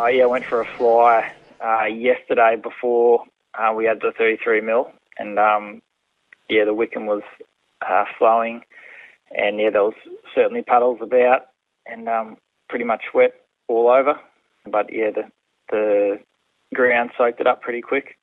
[0.00, 4.60] Uh, yeah, I went for a fly uh, yesterday before uh, we had the 33
[4.62, 5.82] mil, and um,
[6.48, 7.22] yeah, the Wickham was
[7.86, 8.62] uh, flowing,
[9.30, 9.94] and yeah, there was
[10.34, 11.48] certainly puddles about,
[11.86, 12.36] and um,
[12.68, 13.34] pretty much wet
[13.68, 14.18] all over.
[14.64, 15.30] But yeah, the
[15.70, 16.18] the
[16.74, 18.16] ground soaked it up pretty quick.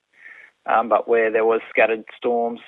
[0.65, 2.59] Um, but where there was scattered storms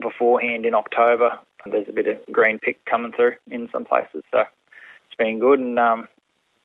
[0.00, 4.40] beforehand in October, there's a bit of green pick coming through in some places, so
[4.40, 5.60] it's been good.
[5.60, 6.08] And um,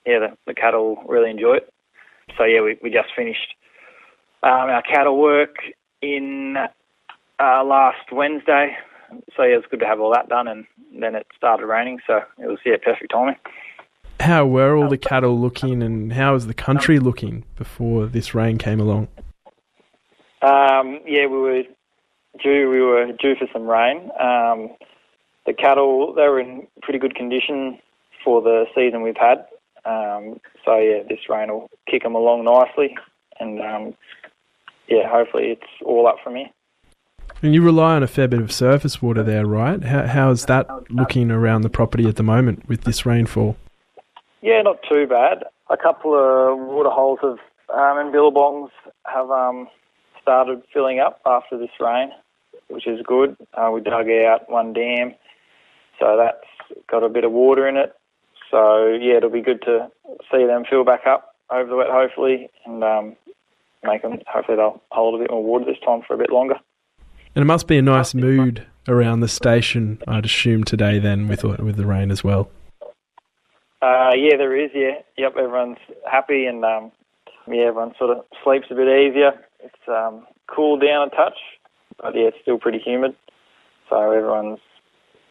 [0.06, 1.74] yeah, the, the cattle really enjoy it.
[2.38, 3.56] So yeah, we, we just finished
[4.44, 5.56] um, our cattle work
[6.02, 6.56] in
[7.40, 8.78] uh, last Wednesday.
[9.36, 10.66] So yeah, it was good to have all that done, and
[11.00, 13.36] then it started raining, so it was yeah perfect timing.
[14.20, 18.58] How were all the cattle looking, and how was the country looking before this rain
[18.58, 19.08] came along?
[20.42, 21.64] Um, yeah, we were
[22.42, 22.70] due.
[22.70, 24.12] We were due for some rain.
[24.20, 24.70] Um,
[25.50, 27.80] the cattle they were in pretty good condition
[28.24, 29.40] for the season we've had.
[29.84, 32.96] Um, so yeah, this rain will kick them along nicely,
[33.40, 33.96] and um,
[34.88, 36.50] yeah, hopefully it's all up from here.
[37.42, 39.84] And you rely on a fair bit of surface water there, right?
[39.84, 43.58] How, how is that looking around the property at the moment with this rainfall?
[44.42, 45.46] Yeah, not too bad.
[45.72, 47.40] A couple of water holes have
[47.74, 48.70] um, and billabongs
[49.06, 49.68] have um,
[50.22, 52.12] started filling up after this rain,
[52.68, 53.36] which is good.
[53.56, 55.16] Uh, we dug out one dam
[56.00, 57.96] so that's got a bit of water in it.
[58.52, 59.90] So yeah, it'll be good to
[60.32, 63.16] see them fill back up over the wet, hopefully, and um,
[63.84, 64.20] make them.
[64.28, 66.56] Hopefully, they'll hold a bit more water this time for a bit longer.
[67.36, 71.00] And it must be a nice mood around the station, I'd assume today.
[71.00, 72.50] Then with with the rain as well.
[73.82, 74.72] Uh, yeah, there is.
[74.74, 75.36] Yeah, yep.
[75.38, 75.78] Everyone's
[76.10, 76.92] happy, and um,
[77.48, 79.32] yeah, everyone sort of sleeps a bit easier.
[79.64, 81.38] It's um, cooled down a touch,
[82.02, 83.16] but yeah, it's still pretty humid.
[83.90, 84.60] So everyone's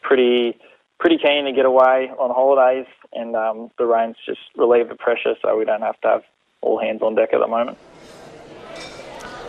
[0.03, 0.59] pretty
[0.99, 5.35] pretty keen to get away on holidays, and um, the rains just relieve the pressure,
[5.41, 6.23] so we don't have to have
[6.61, 7.79] all hands on deck at the moment.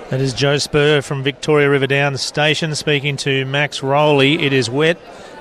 [0.10, 4.44] That is Joe Spur from Victoria River Downs Station speaking to Max Rowley.
[4.44, 5.00] It is wet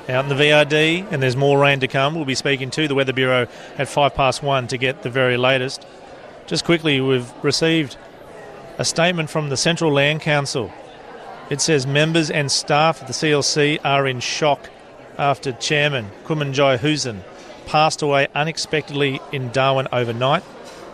[0.09, 2.15] out in the VRD, and there's more rain to come.
[2.15, 5.37] We'll be speaking to the Weather Bureau at five past one to get the very
[5.37, 5.87] latest.
[6.47, 7.97] Just quickly, we've received
[8.79, 10.73] a statement from the Central Land Council.
[11.51, 14.71] It says members and staff of the CLC are in shock
[15.19, 17.23] after Chairman Kumanjai Hoosan
[17.67, 20.43] passed away unexpectedly in Darwin overnight.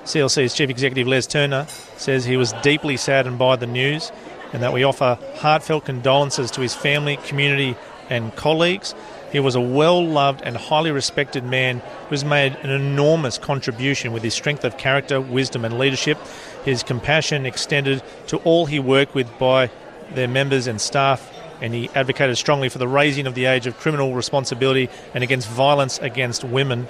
[0.05, 4.11] CLC's Chief Executive Les Turner says he was deeply saddened by the news
[4.53, 7.77] and that we offer heartfelt condolences to his family, community,
[8.09, 8.95] and colleagues.
[9.33, 14.23] He was a well loved and highly respected man who's made an enormous contribution with
[14.23, 16.19] his strength of character, wisdom, and leadership.
[16.65, 19.71] His compassion extended to all he worked with by
[20.13, 23.79] their members and staff and he advocated strongly for the raising of the age of
[23.79, 26.87] criminal responsibility and against violence against women.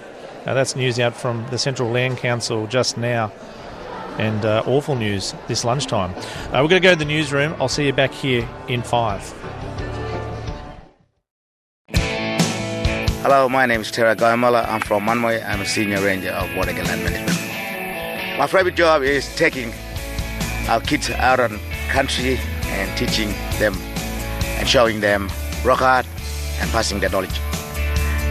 [0.47, 3.33] Uh, that's news out from the Central Land Council just now.
[4.19, 6.15] And uh, awful news this lunchtime.
[6.15, 7.55] Uh, we're going to go to the newsroom.
[7.59, 9.23] I'll see you back here in five.
[13.23, 14.69] Hello, my name is Tera Gaimala.
[14.69, 15.43] I'm from Manmoy.
[15.49, 18.39] I'm a senior ranger of Warddeken Land Management.
[18.39, 19.73] My favorite job is taking
[20.69, 23.75] our kids out on country and teaching them
[24.65, 25.29] and showing them
[25.63, 26.07] rock hard
[26.59, 27.39] and passing their knowledge.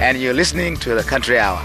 [0.01, 1.61] And you're listening to the Country Hour.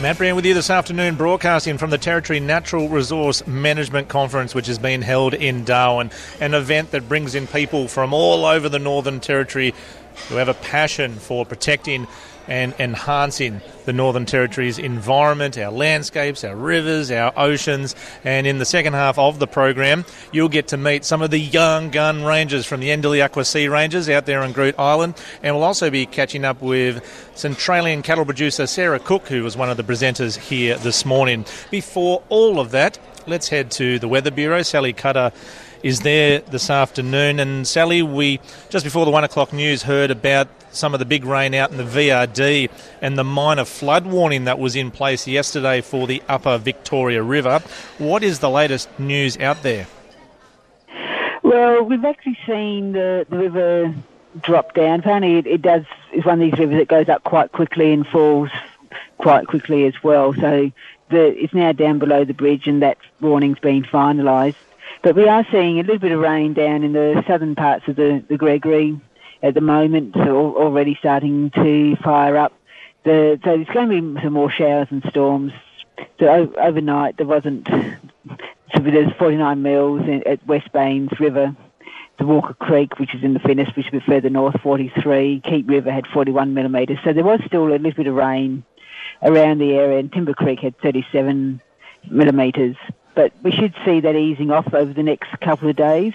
[0.00, 4.68] Matt Brann with you this afternoon, broadcasting from the Territory Natural Resource Management Conference, which
[4.68, 8.78] has been held in Darwin, an event that brings in people from all over the
[8.78, 9.74] Northern Territory
[10.28, 12.06] who have a passion for protecting
[12.48, 17.94] and enhancing the Northern Territory's environment, our landscapes, our rivers, our oceans.
[18.24, 21.38] And in the second half of the program, you'll get to meet some of the
[21.38, 25.18] young gun rangers from the Anindilyakwa Sea Rangers out there on Groote Eylandt.
[25.42, 27.02] And we'll also be catching up with
[27.34, 31.44] Centralian cattle producer Sarah Cook, who was one of the presenters here this morning.
[31.70, 34.62] Before all of that, let's head to the Weather Bureau.
[34.62, 35.32] Sally Cutter
[35.82, 37.40] is there this afternoon.
[37.40, 38.40] And Sally, we
[38.70, 41.76] just before the one o'clock news heard about some of the big rain out in
[41.76, 46.58] the VRD and the minor flood warning that was in place yesterday for the upper
[46.58, 47.62] Victoria River.
[47.98, 49.86] What is the latest news out there?
[51.42, 53.94] Well, we've actually seen the, the river
[54.40, 55.00] drop down.
[55.00, 58.06] Apparently, it, it does it's one of these rivers that goes up quite quickly and
[58.06, 58.50] falls
[59.18, 60.32] quite quickly as well.
[60.34, 60.70] So
[61.10, 64.54] the, it's now down below the bridge, and that warning's been finalised.
[65.02, 67.96] But we are seeing a little bit of rain down in the southern parts of
[67.96, 69.00] the, the Gregory
[69.42, 72.52] at the moment, so already starting to fire up.
[73.02, 75.52] The, so there's going to be some more showers and storms.
[76.20, 77.68] So overnight there wasn't.
[77.68, 81.54] So there's 49 mils in, at West Baines River.
[82.18, 85.42] The Walker Creek, which is in the Finniss, which is further north, 43.
[85.44, 86.98] Keep River had 41 millimetres.
[87.02, 88.62] So there was still a little bit of rain
[89.22, 91.60] around the area, and Timber Creek had 37
[92.08, 92.76] millimetres
[93.14, 96.14] but we should see that easing off over the next couple of days.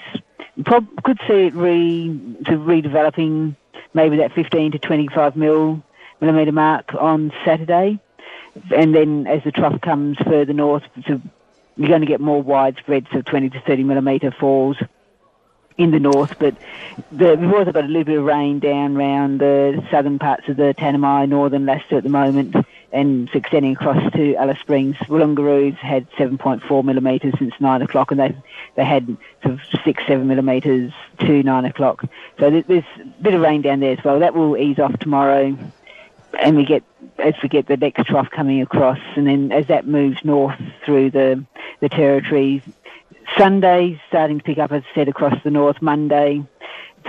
[0.66, 2.08] Prob- could see it re
[2.46, 3.56] to redeveloping
[3.94, 5.84] maybe that 15 to 25 mil
[6.20, 8.00] millimetre mark on Saturday,
[8.76, 11.22] and then as the trough comes further north, so
[11.76, 14.78] you're going to get more widespread, so 20 to 30 millimetre falls
[15.78, 16.56] in the north, but
[17.12, 20.58] the, we've also got a little bit of rain down around the southern parts of
[20.58, 22.56] the Tanami, northern Lasseter at the moment
[22.92, 24.96] and extending across to Alice Springs.
[25.08, 28.36] Wollongaroos had 7.4 millimetres since 9 o'clock, and they
[28.76, 32.06] they had sort of 6, 7 millimetres to 9 o'clock.
[32.40, 34.20] So there's a bit of rain down there as well.
[34.20, 35.58] That will ease off tomorrow,
[36.40, 36.84] and we get
[37.20, 41.12] as we get the next trough coming across, and then as that moves north through
[41.12, 41.44] the
[41.82, 42.62] the territories,
[43.38, 45.82] Sunday starting to pick up, as I said, across the north.
[45.82, 46.44] Monday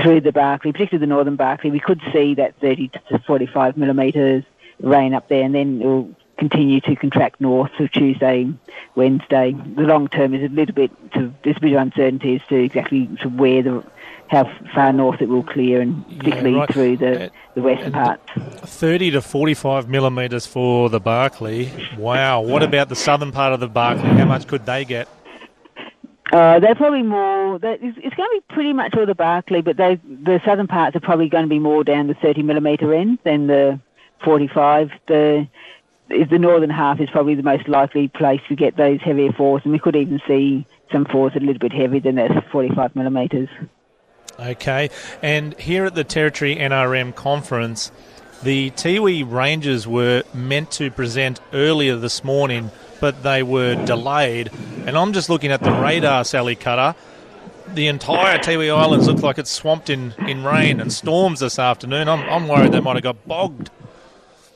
[0.03, 4.45] through the Barkly, particularly the northern Barkly, we could see that 30 to 45 millimetres
[4.81, 8.49] rain up there, and then it will continue to contract north to Tuesday,
[8.95, 9.55] Wednesday.
[9.77, 12.57] The long term is a little bit, to, there's a bit of uncertainty as to
[12.57, 13.85] exactly to where the
[14.29, 16.73] how far north it will clear, and particularly yeah, right.
[16.73, 18.23] through the, uh, the western parts.
[18.37, 21.73] 30 to 45 millimetres for the Barkly.
[21.97, 22.43] Wow.
[22.43, 24.09] What about the southern part of the Barkly?
[24.11, 25.09] How much could they get?
[26.31, 27.57] Uh, they're probably more.
[27.57, 30.95] It's, it's, going to be pretty much all the Barkly, but they, the southern parts
[30.95, 33.81] are probably going to be more down the 30 millimetre end than the
[34.25, 34.91] 45.
[35.07, 35.49] The
[36.09, 39.73] the northern half is probably the most likely place to get those heavier falls, and
[39.73, 43.49] we could even see some falls a little bit heavier than that 45 millimetres.
[44.41, 44.89] Okay,
[45.21, 47.93] and here at the Territory NRM conference,
[48.43, 54.51] the Tiwi Rangers were meant to present earlier this morning, but they were delayed.
[54.87, 56.97] And I'm just looking at the radar, Sally Cutter.
[57.75, 62.09] The entire Tiwi Islands look like it's swamped in, in rain and storms this afternoon.
[62.09, 63.71] I'm, I'm worried they might have got bogged.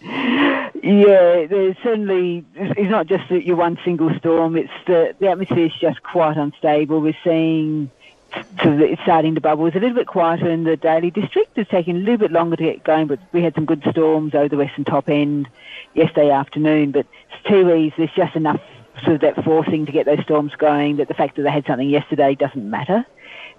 [0.04, 5.72] Yeah, there's certainly, it's not just your one single storm, it's the, the atmosphere is
[5.80, 7.00] just quite unstable.
[7.00, 7.90] We're seeing
[8.34, 9.66] it's starting to bubble.
[9.66, 11.56] It's a little bit quieter in the Daly district.
[11.56, 14.34] It's taking a little bit longer to get going, but we had some good storms
[14.34, 15.48] over the western top end
[15.94, 16.92] yesterday afternoon.
[16.92, 17.06] But
[17.44, 18.60] Tiwi's, there's just enough
[19.02, 21.66] sort of that forcing to get those storms going that the fact that they had
[21.66, 23.04] something yesterday doesn't matter.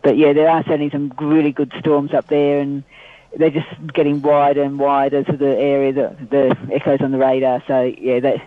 [0.02, 2.84] But yeah, there are certainly some really good storms up there, and
[3.38, 7.64] they're just getting wider and wider to the area that the echoes on the radar.
[7.68, 8.42] So yeah, that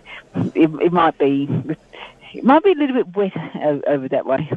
[0.55, 1.49] it, it might be
[2.33, 4.51] it might be a little bit wet over that way.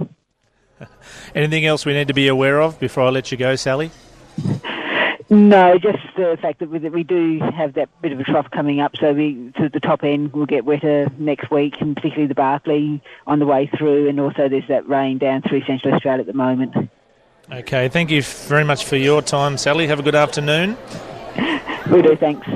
[1.35, 3.91] Anything else we need to be aware of before I let you go, Sally?
[5.33, 8.51] No, just the fact that we, that we do have that bit of a trough
[8.51, 12.26] coming up, so we to the top end will get wetter next week, and particularly
[12.26, 16.22] the Barkly on the way through, and also there's that rain down through Central Australia
[16.22, 16.91] at the moment.
[17.53, 19.88] Okay, thank you very much for your time, Sally.
[19.88, 20.76] Have a good afternoon.
[21.90, 22.46] We do, thanks.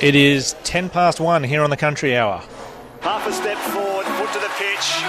[0.00, 2.42] It is 10 past 1 here on the Country Hour.
[3.02, 5.04] Half a step forward, foot to the pitch.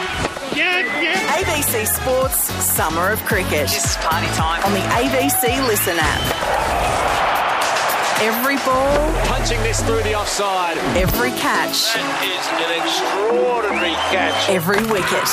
[0.57, 1.39] Yeah, yeah.
[1.39, 3.69] ABC Sports Summer of Cricket.
[3.71, 4.61] This is party time.
[4.65, 6.21] On the ABC Listen app.
[8.21, 9.25] Every ball.
[9.27, 10.77] Punching this through the offside.
[10.97, 11.93] Every catch.
[11.95, 14.49] That is an extraordinary catch.
[14.49, 15.29] Every wicket.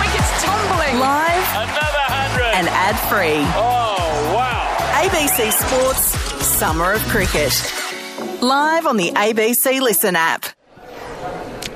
[0.00, 0.98] Wickets tumbling.
[0.98, 1.44] Live.
[1.52, 1.83] Another hundred.
[2.54, 3.42] And ad free.
[3.56, 5.02] Oh, wow.
[5.02, 7.52] ABC Sports Summer of Cricket.
[8.40, 10.46] Live on the ABC Listen app.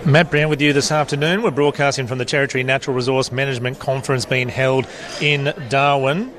[0.07, 1.43] Matt Brann with you this afternoon.
[1.43, 4.87] We're broadcasting from the Territory Natural Resource Management Conference being held
[5.21, 6.33] in Darwin.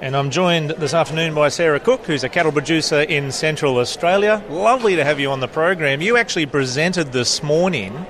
[0.00, 4.42] And I'm joined this afternoon by Sarah Cook, who's a cattle producer in Central Australia.
[4.48, 6.00] Lovely to have you on the program.
[6.00, 8.06] You actually presented this morning.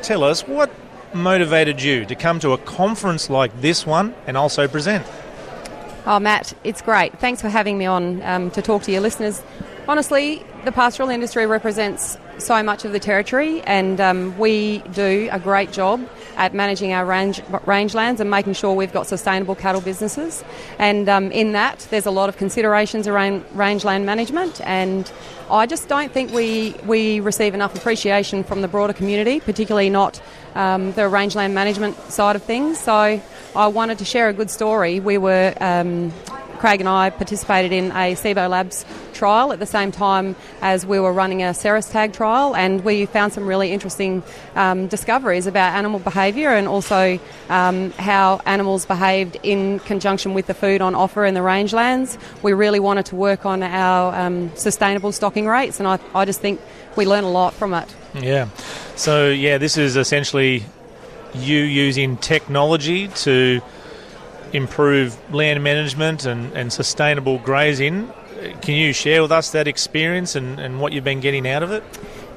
[0.00, 0.70] Tell us what
[1.14, 5.06] motivated you to come to a conference like this one and also present?
[6.04, 7.18] Oh, Matt, it's great.
[7.20, 9.42] Thanks for having me on um, to talk to your listeners.
[9.88, 15.40] Honestly, the pastoral industry represents so much of the territory, and um, we do a
[15.40, 20.44] great job at managing our range, rangelands and making sure we've got sustainable cattle businesses.
[20.78, 25.10] And um, in that, there's a lot of considerations around rangeland management, and
[25.50, 30.22] I just don't think we, we receive enough appreciation from the broader community, particularly not
[30.54, 32.78] um, the rangeland management side of things.
[32.78, 33.20] So
[33.56, 35.00] I wanted to share a good story.
[35.00, 36.12] We were um,
[36.62, 38.84] Craig and I participated in a Cibo Labs
[39.14, 43.04] trial at the same time as we were running a Ceres tag trial, and we
[43.04, 44.22] found some really interesting
[44.54, 50.54] um, discoveries about animal behaviour and also um, how animals behaved in conjunction with the
[50.54, 52.16] food on offer in the rangelands.
[52.44, 56.40] We really wanted to work on our um, sustainable stocking rates, and I, I just
[56.40, 56.60] think
[56.94, 57.92] we learn a lot from it.
[58.14, 58.48] Yeah.
[58.94, 60.64] So, yeah, this is essentially
[61.34, 63.60] you using technology to
[64.52, 68.12] improve land management and, and sustainable grazing.
[68.60, 71.70] Can you share with us that experience and, and what you've been getting out of
[71.70, 71.84] it?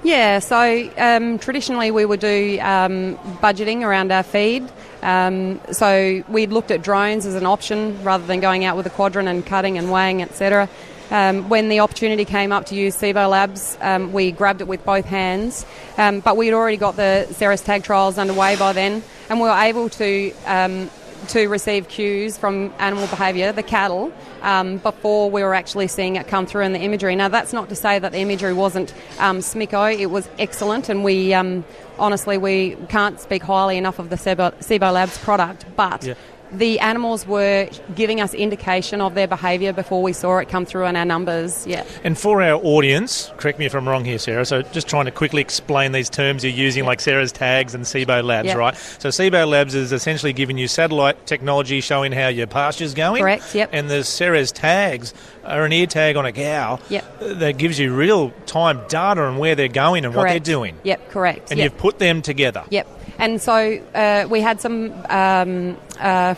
[0.04, 4.70] Yeah, so um, traditionally we would do um, budgeting around our feed.
[5.02, 8.92] Um, so we looked at drones as an option rather than going out with a
[8.92, 10.70] quadrant and cutting and weighing, etc.
[11.12, 14.84] Um, when the opportunity came up to use Cibo Labs, um, we grabbed it with
[14.86, 15.66] both hands.
[15.98, 19.58] Um, but we'd already got the Ceres tag trials underway by then, and we were
[19.58, 20.90] able to um,
[21.26, 26.28] to receive cues from animal behaviour, the cattle, um, before we were actually seeing it
[26.28, 27.16] come through in the imagery.
[27.16, 31.04] Now, that's not to say that the imagery wasn't um, smicko, it was excellent, and
[31.04, 31.64] we um,
[31.98, 36.04] honestly we can't speak highly enough of the Cibo, Labs product, but.
[36.04, 36.14] Yeah
[36.52, 40.86] the animals were giving us indication of their behaviour before we saw it come through
[40.86, 41.66] in our numbers.
[41.68, 41.86] Yeah.
[42.04, 44.46] And for our audience, correct me if I'm wrong here, Sarah.
[44.46, 46.88] So just trying to quickly explain these terms you're using, yep.
[46.88, 48.58] like Ceres tags and Cibo Labs, yep.
[48.58, 48.76] right?
[49.00, 53.22] So Cibo Labs is essentially giving you satellite technology showing how your pasture's going.
[53.22, 53.54] Correct.
[53.54, 53.70] Yep.
[53.74, 56.80] And the Ceres tags are an ear tag on a cow.
[56.90, 57.20] Yep.
[57.20, 60.26] That gives you real time data on where they're going and correct.
[60.26, 60.78] what they're doing.
[60.84, 61.10] Yep.
[61.10, 61.52] Correct.
[61.52, 62.64] And you've put them together.
[62.70, 62.88] Yep.
[63.18, 66.36] And so uh, we had some um, uh,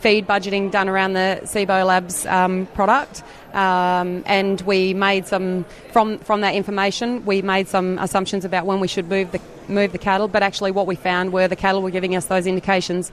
[0.00, 3.22] feed budgeting done around the Cibo Labs um, product.
[3.54, 7.24] Um, and we made some from from that information.
[7.26, 10.70] We made some assumptions about when we should move the move the cattle, but actually,
[10.70, 13.12] what we found were the cattle were giving us those indications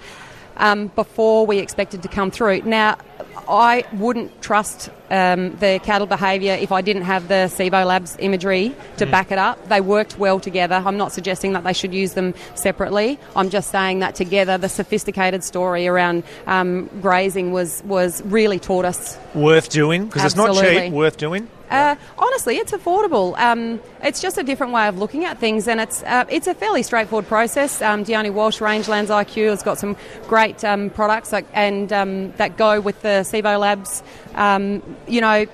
[0.55, 2.61] um, before we expected to come through.
[2.61, 2.97] Now,
[3.49, 8.75] I wouldn't trust um, the cattle behaviour if I didn't have the Cibo Labs imagery
[8.97, 9.11] to mm.
[9.11, 9.67] back it up.
[9.69, 10.81] They worked well together.
[10.85, 13.19] I'm not suggesting that they should use them separately.
[13.35, 18.85] I'm just saying that together, the sophisticated story around um, grazing was was really taught
[18.85, 20.91] us worth doing because it's not cheap.
[20.91, 21.47] Worth doing.
[21.69, 23.37] Uh, honestly, it's affordable.
[23.37, 26.55] Um, it's just a different way of looking at things, and it's uh, it's a
[26.55, 27.81] fairly straightforward process.
[27.81, 29.95] Um, Walsh Rangelands IQ has got some
[30.27, 34.03] great um, products that, and um, that go with the Cibo Labs.
[35.07, 35.45] You know,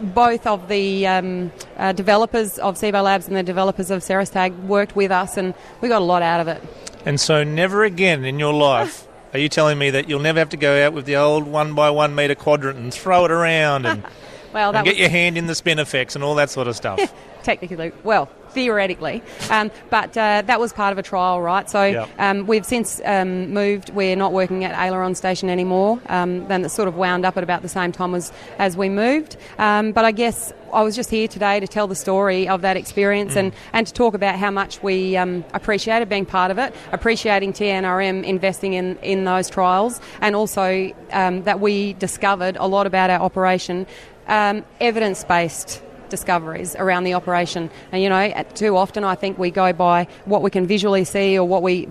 [0.00, 4.32] both of the um, uh, developers of Cibo Labs and the developers of Ceres
[4.64, 6.62] worked with us, and we got a lot out of it.
[7.04, 9.06] And so, never again in your life.
[9.32, 11.74] Are you telling me that you'll never have to go out with the old one
[11.74, 14.02] by one metre quadrant and throw it around and
[14.52, 17.12] well, and get your hand in the spinifex and all that sort of stuff.
[17.42, 21.68] Technically, well, theoretically, um, but uh, that was part of a trial, right?
[21.68, 22.08] So yep.
[22.18, 23.90] um, we've since um, moved.
[23.90, 26.00] We're not working at Aileron Station anymore.
[26.06, 28.88] Um, then it sort of wound up at about the same time as as we
[28.88, 29.36] moved.
[29.58, 32.76] Um, but I guess I was just here today to tell the story of that
[32.76, 33.40] experience mm.
[33.40, 37.52] and, and to talk about how much we um, appreciated being part of it, appreciating
[37.52, 43.10] TNRM investing in, in those trials, and also um, that we discovered a lot about
[43.10, 43.86] our operation
[44.28, 47.70] um, evidence based discoveries around the operation.
[47.92, 51.38] And you know, too often I think we go by what we can visually see
[51.38, 51.86] or what we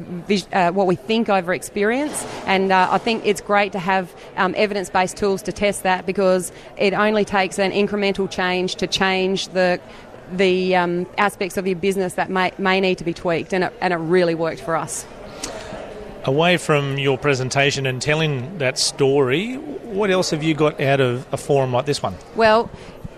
[0.53, 2.25] uh, what we think over experience.
[2.45, 6.51] And uh, I think it's great to have um, evidence-based tools to test that because
[6.77, 9.79] it only takes an incremental change to change the
[10.31, 13.73] the um, aspects of your business that may, may need to be tweaked, and it,
[13.81, 15.05] and it really worked for us.
[16.23, 21.27] Away from your presentation and telling that story, what else have you got out of
[21.31, 22.15] a forum like this one?
[22.35, 22.71] Well,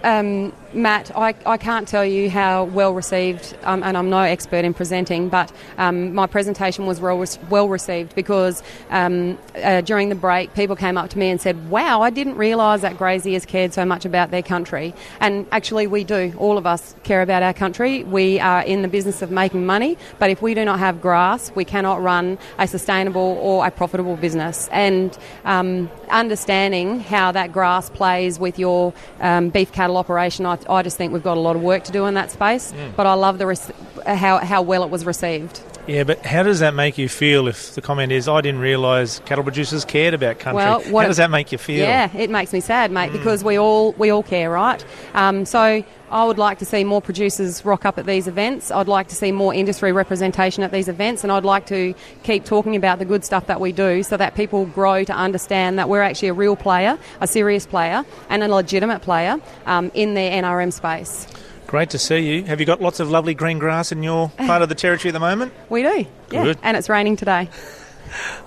[0.03, 4.65] um, Matt, I, I can't tell you how well received, um, and I'm no expert
[4.65, 10.15] in presenting, but um, my presentation was well, well received because um, uh, during the
[10.15, 13.73] break, people came up to me and said, Wow, I didn't realise that graziers cared
[13.73, 14.93] so much about their country.
[15.21, 16.33] And actually, we do.
[16.37, 18.03] All of us care about our country.
[18.03, 21.49] We are in the business of making money, but if we do not have grass,
[21.55, 24.67] we cannot run a sustainable or a profitable business.
[24.73, 30.81] And um, understanding how that grass plays with your um, beef cattle operation, I I
[30.81, 32.71] just think we've got a lot of work to do in that space.
[32.71, 32.95] Mm.
[32.95, 33.73] But I love the
[34.05, 35.61] how how well it was received.
[35.87, 39.19] Yeah, but how does that make you feel if the comment is, I didn't realise
[39.19, 40.91] cattle producers cared about country?
[40.91, 41.79] Well, how does that make you feel?
[41.79, 43.13] Yeah, it makes me sad, mate, mm.
[43.13, 44.83] because we all we all care, right?
[45.13, 48.69] Um, so I would like to see more producers rock up at these events.
[48.69, 52.43] I'd like to see more industry representation at these events, and I'd like to keep
[52.43, 55.87] talking about the good stuff that we do so that people grow to understand that
[55.87, 60.21] we're actually a real player, a serious player, and a legitimate player um, in the
[60.21, 61.27] NRM space.
[61.67, 62.43] Great to see you.
[62.45, 65.13] Have you got lots of lovely green grass in your part of the territory at
[65.13, 65.53] the moment?
[65.69, 66.05] We do.
[66.31, 66.43] Yeah.
[66.43, 66.57] Good.
[66.63, 67.49] And it's raining today.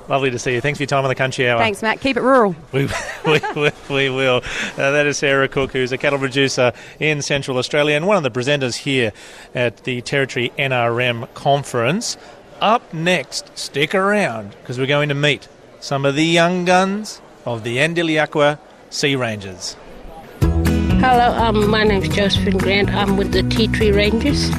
[0.08, 0.60] Lovely to see you.
[0.62, 1.58] Thanks for your time on the Country Hour.
[1.58, 2.00] Thanks, Matt.
[2.00, 2.56] Keep it rural.
[2.72, 2.88] We,
[3.26, 4.36] we, we, we will.
[4.36, 8.22] Uh, that is Sarah Cook, who's a cattle producer in Central Australia and one of
[8.22, 9.12] the presenters here
[9.54, 12.16] at the Territory NRM conference.
[12.62, 15.46] Up next, stick around because we're going to meet
[15.80, 18.58] some of the young guns of the Anindilyakwa
[18.88, 19.76] Sea Rangers.
[21.03, 22.90] Hello, um, my name is Josephine Grant.
[22.90, 24.51] I'm with the Ti Tree Rangers,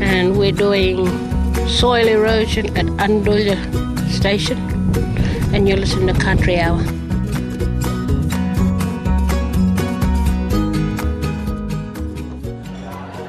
[0.00, 1.06] and we're doing
[1.68, 3.58] soil erosion at Andulla
[4.08, 4.56] Station.
[5.52, 6.80] And you're listening to Country Hour.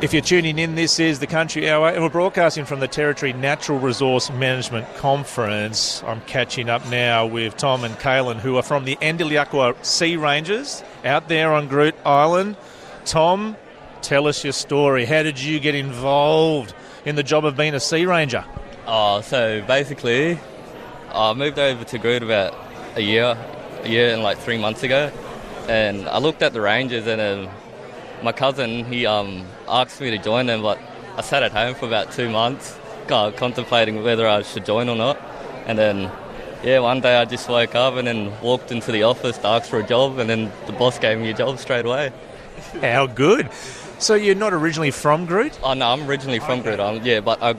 [0.01, 3.33] If you're tuning in, this is the Country Hour, and we're broadcasting from the Territory
[3.33, 6.01] Natural Resource Management Conference.
[6.03, 10.81] I'm catching up now with Tom and Kaylin, who are from the Anindilyakwa Sea Rangers
[11.05, 12.55] out there on Groote Eylandt.
[13.05, 13.55] Tom,
[14.01, 15.05] tell us your story.
[15.05, 16.73] How did you get involved
[17.05, 18.45] in the job of being a Sea Ranger?
[18.87, 20.39] Oh, so basically,
[21.13, 22.55] I moved over to Groote about
[22.95, 23.37] a year,
[23.83, 25.11] a year and like three months ago,
[25.67, 27.21] and I looked at the Rangers and.
[27.21, 27.53] Um,
[28.23, 30.79] my cousin he um, asked me to join them, but
[31.17, 32.77] I sat at home for about two months,
[33.07, 35.19] contemplating whether I should join or not.
[35.65, 36.11] And then,
[36.63, 39.69] yeah, one day I just woke up and then walked into the office to ask
[39.69, 42.11] for a job, and then the boss gave me a job straight away.
[42.81, 43.49] How good!
[43.99, 45.59] So you're not originally from Groote?
[45.63, 46.75] Oh no, I'm originally from okay.
[46.75, 46.79] Groote.
[46.79, 47.53] Um, yeah, but I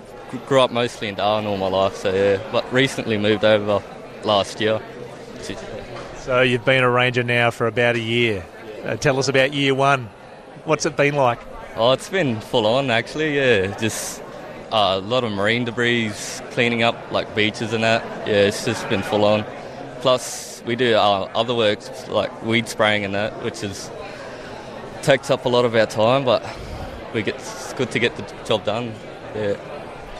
[0.46, 1.96] grew up mostly in Darwin all my life.
[1.96, 3.82] So yeah, but recently moved over
[4.24, 4.80] last year.
[6.16, 8.44] So you've been a ranger now for about a year.
[8.84, 10.08] Uh, tell us about year one.
[10.64, 11.40] What's it been like?
[11.76, 13.36] Oh, it's been full on actually.
[13.36, 14.22] Yeah, just
[14.72, 16.10] uh, a lot of marine debris,
[16.50, 18.02] cleaning up like beaches and that.
[18.26, 19.44] Yeah, it's just been full on.
[20.00, 23.90] Plus, we do uh, other works like weed spraying and that, which is
[25.02, 26.44] takes up a lot of our time, but
[27.12, 28.94] we get it's good to get the job done.
[29.34, 29.54] Yeah.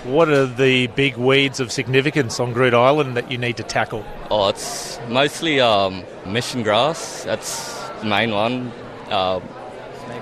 [0.05, 4.05] What are the big weeds of significance on Groote Eylandt that you need to tackle?
[4.31, 7.23] Oh, it's mostly um, mission grass.
[7.25, 8.73] That's the main one.
[9.09, 9.41] Uh,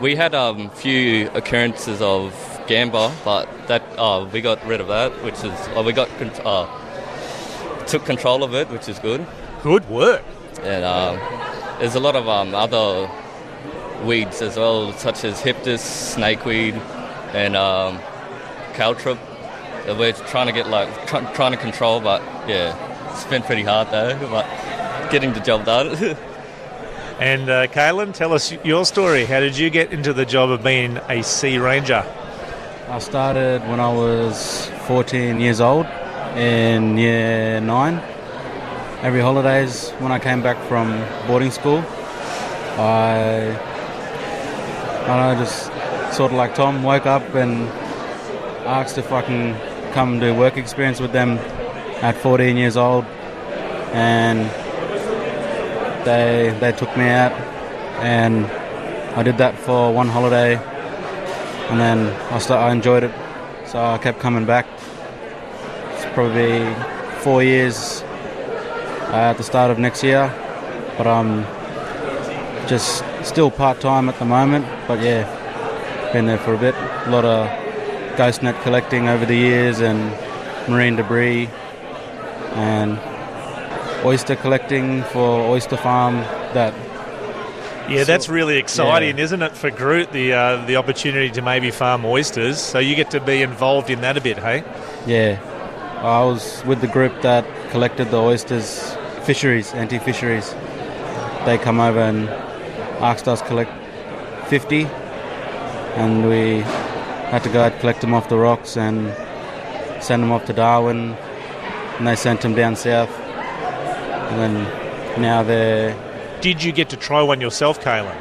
[0.02, 2.34] we had a um, few occurrences of
[2.70, 6.08] gamba, but that uh, we got rid of that, which is uh, we got
[6.46, 6.66] uh,
[7.86, 9.26] took control of it, which is good.
[9.62, 10.22] Good work.
[10.62, 11.16] And um,
[11.80, 13.10] there's a lot of um, other
[14.04, 15.82] weeds as well, such as hyptis,
[16.14, 16.74] snakeweed,
[17.34, 17.98] and um,
[18.74, 19.18] caltrop.
[19.86, 22.76] That we're trying to get like try, trying to control, but yeah,
[23.10, 24.16] it's been pretty hard though.
[24.30, 26.16] But getting the job done.
[27.20, 29.26] And uh, Kaylin, tell us your story.
[29.26, 32.02] How did you get into the job of being a Sea Ranger?
[32.90, 35.86] I started when I was 14 years old
[36.34, 38.02] in year nine.
[39.00, 41.84] Every holidays when I came back from boarding school,
[42.76, 43.56] I,
[45.06, 45.66] I know, just
[46.16, 47.68] sort of like Tom, woke up and
[48.66, 49.54] asked if I can
[49.92, 51.38] come do work experience with them
[52.02, 53.04] at 14 years old,
[53.92, 54.50] and
[56.04, 57.30] they they took me out,
[58.02, 58.46] and
[59.16, 60.56] I did that for one holiday,
[61.70, 63.12] and then I start, I enjoyed it,
[63.66, 64.66] so I kept coming back.
[65.94, 66.74] It's probably
[67.20, 68.02] four years
[69.12, 70.32] uh, at the start of next year,
[70.98, 71.44] but I'm
[72.66, 74.66] just still part time at the moment.
[74.88, 75.24] But yeah,
[76.12, 76.74] been there for a bit.
[76.74, 77.48] A lot of
[78.16, 80.10] ghost net collecting over the years and
[80.68, 81.48] marine debris
[82.54, 82.98] and
[84.04, 86.16] oyster collecting for oyster farm
[86.52, 86.74] that
[87.90, 89.24] Yeah, that's really exciting, Yeah.
[89.24, 92.58] isn't it, for Groote, the, uh, the opportunity to maybe farm oysters?
[92.60, 94.62] So you get to be involved in that a bit, hey?
[95.06, 95.38] yeah
[96.02, 100.54] I was with the group that collected the oysters fisheries anti-fisheries
[101.46, 102.28] they come over and
[103.02, 103.70] asked us collect
[104.48, 104.84] 50
[105.96, 106.60] and we
[107.32, 109.08] had to go out collect them off the rocks and
[110.02, 111.14] send them off to Darwin
[111.98, 113.10] and they sent them down south
[114.30, 115.94] and then now they're
[116.40, 118.16] Did you get to try one yourself, Kalen?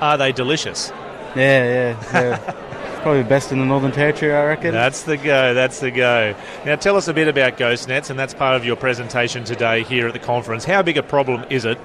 [0.00, 0.92] Are they delicious?
[1.36, 2.38] yeah yeah they're
[3.02, 6.36] probably best in the Northern Territory I reckon That's the go, that's the go.
[6.64, 9.82] Now tell us a bit about ghost nets, and that's part of your presentation today
[9.82, 10.64] here at the conference.
[10.64, 11.78] How big a problem is it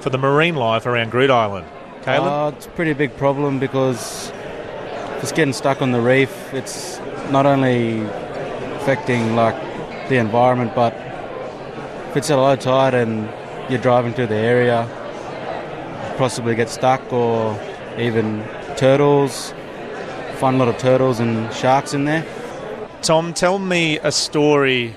[0.00, 1.68] for the marine life around Groote Eylandt?
[2.02, 2.32] Caleb?
[2.32, 4.32] Uh, it's a pretty big problem because
[5.22, 6.98] it's getting stuck on the reef, it's
[7.30, 8.00] not only
[8.80, 9.54] affecting like
[10.08, 10.94] the environment, but
[12.08, 13.30] if it's at low tide and
[13.70, 14.88] you're driving through the area,
[16.20, 17.58] possibly get stuck or
[17.96, 18.46] even
[18.76, 19.54] turtles.
[20.34, 22.26] Find a lot of turtles and sharks in there.
[23.00, 24.94] Tom, tell me a story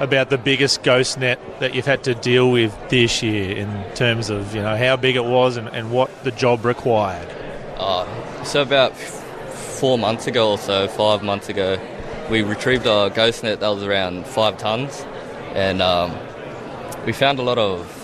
[0.00, 4.30] about the biggest ghost net that you've had to deal with this year in terms
[4.30, 7.28] of you know how big it was and, and what the job required.
[7.76, 8.04] Uh,
[8.42, 11.78] so about four months ago or so, five months ago,
[12.30, 15.06] we retrieved a ghost net that was around five tons,
[15.54, 16.18] and um,
[17.06, 17.97] we found a lot of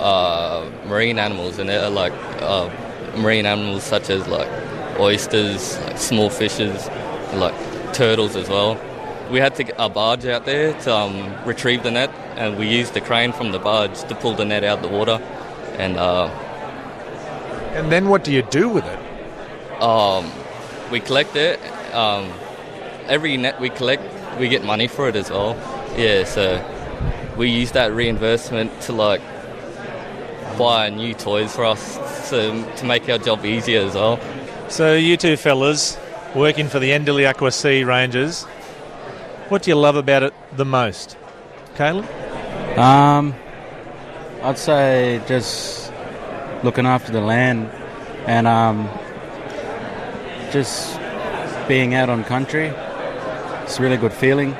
[0.00, 2.68] uh, marine animals in it, are like uh,
[3.16, 4.48] marine animals such as like
[4.98, 6.88] oysters, like small fishes,
[7.34, 7.54] like
[7.94, 8.78] turtles as well.
[9.30, 12.66] We had to get a barge out there to um, retrieve the net, and we
[12.66, 15.20] used the crane from the barge to pull the net out of the water,
[15.78, 15.96] and.
[15.96, 16.28] Uh,
[17.70, 18.98] And then what do you do with it?
[19.80, 20.26] um,
[20.90, 21.58] we collect it.
[21.94, 22.26] Um,
[23.06, 24.02] every net we collect,
[24.40, 25.54] we get money for it as well.
[25.96, 26.58] Yeah, so
[27.36, 29.22] we use that reimbursement to like
[30.60, 31.96] buy new toys for us
[32.28, 34.20] to, to make our job easier as well.
[34.68, 35.96] So you two fellas
[36.34, 38.44] working for the Anindilyakwa Sea Rangers,
[39.48, 41.16] what do you love about it the most?
[41.76, 42.04] Caleb?
[42.78, 43.34] Um,
[44.42, 45.90] I'd say just
[46.62, 47.70] looking after the land
[48.26, 48.86] and um,
[50.52, 51.00] just
[51.68, 52.66] being out on country.
[53.62, 54.54] It's a really good feeling.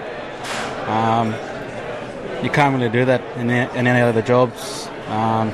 [0.86, 1.34] Um,
[2.42, 4.88] you can't really do that in, in any other jobs.
[5.08, 5.52] Um,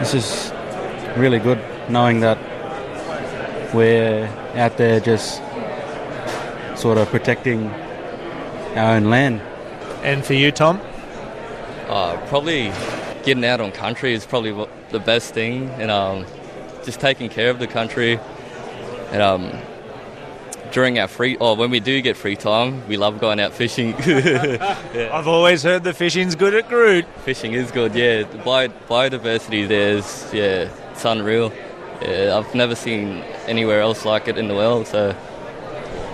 [0.00, 0.52] this is
[1.16, 2.38] really good knowing that
[3.74, 5.36] we're out there just
[6.74, 7.68] sort of protecting
[8.76, 9.42] our own land.
[10.02, 10.80] And for you, Tom?
[11.86, 12.72] Uh, probably
[13.24, 16.24] getting out on country is probably what, the best thing, and um,
[16.84, 18.18] just taking care of the country.
[19.12, 19.52] And um,
[20.72, 23.94] during our free, or when we do get free time, we love going out fishing.
[24.06, 25.10] Yeah.
[25.12, 27.06] I've always heard the fishing's good at Groote.
[27.24, 28.22] Fishing is good, yeah.
[28.24, 31.52] The bi- biodiversity there is, yeah, it's unreal.
[32.02, 35.14] Yeah, I've never seen anywhere else like it in the world, so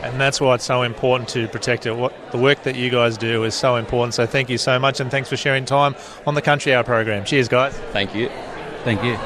[0.03, 1.97] And that's why it's so important to protect it.
[1.97, 4.15] What the work that you guys do is so important.
[4.15, 5.95] So thank you so much, and thanks for sharing time
[6.27, 7.25] on the Country Hour program.
[7.25, 7.73] Cheers, guys.
[7.93, 8.29] Thank you.
[8.85, 9.17] Thank you.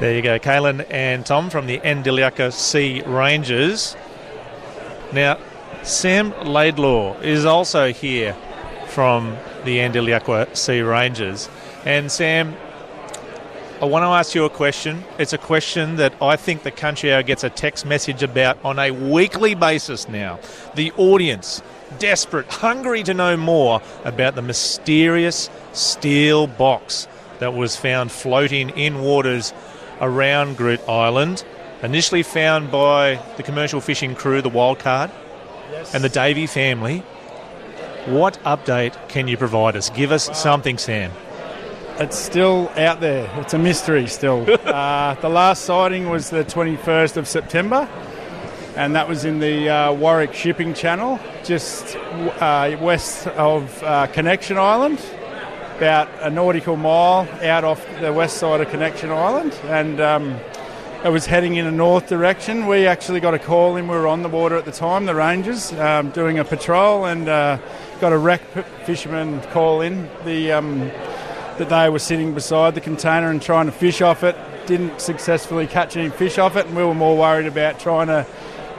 [0.00, 3.96] There you go, Kaylin and Tom from the Anindilyakwa Sea Rangers.
[5.12, 5.38] Now,
[5.84, 8.34] Sam Laidlaw is also here
[8.88, 11.48] from the Anindilyakwa Sea Rangers.
[11.84, 12.54] And Sam,
[13.80, 15.04] I want to ask you a question.
[15.18, 18.78] It's a question that I think the Country Hour gets a text message about on
[18.78, 20.40] a weekly basis now.
[20.74, 21.62] The audience,
[21.98, 29.00] desperate, hungry to know more about the mysterious steel box that was found floating in
[29.00, 29.54] waters
[30.00, 31.44] around Groote Eylandt.
[31.82, 35.12] Initially found by the commercial fishing crew, the Wildcard,
[35.94, 37.04] and the Davy family.
[38.06, 39.88] What update can you provide us?
[39.90, 41.12] Give us something, Sam.
[42.00, 43.30] It's still out there.
[43.36, 44.44] It's a mystery still.
[44.66, 47.88] uh, the last sighting was the 21st of September,
[48.74, 54.58] and that was in the uh, Warwick Shipping Channel, just uh, west of uh, Connection
[54.58, 55.00] Island,
[55.76, 60.40] about a nautical mile out off the west side of Connection Island, and um,
[61.04, 62.66] it was heading in a north direction.
[62.66, 63.86] We actually got a call in.
[63.86, 67.28] We were on the water at the time, the Rangers, um, doing a patrol, and
[67.28, 67.58] uh,
[68.00, 68.42] got a wreck
[68.84, 70.08] fisherman call in.
[70.24, 70.80] The um,
[71.58, 74.36] that they were sitting beside the container and trying to fish off it.
[74.66, 78.26] Didn't successfully catch any fish off it, and we were more worried about trying to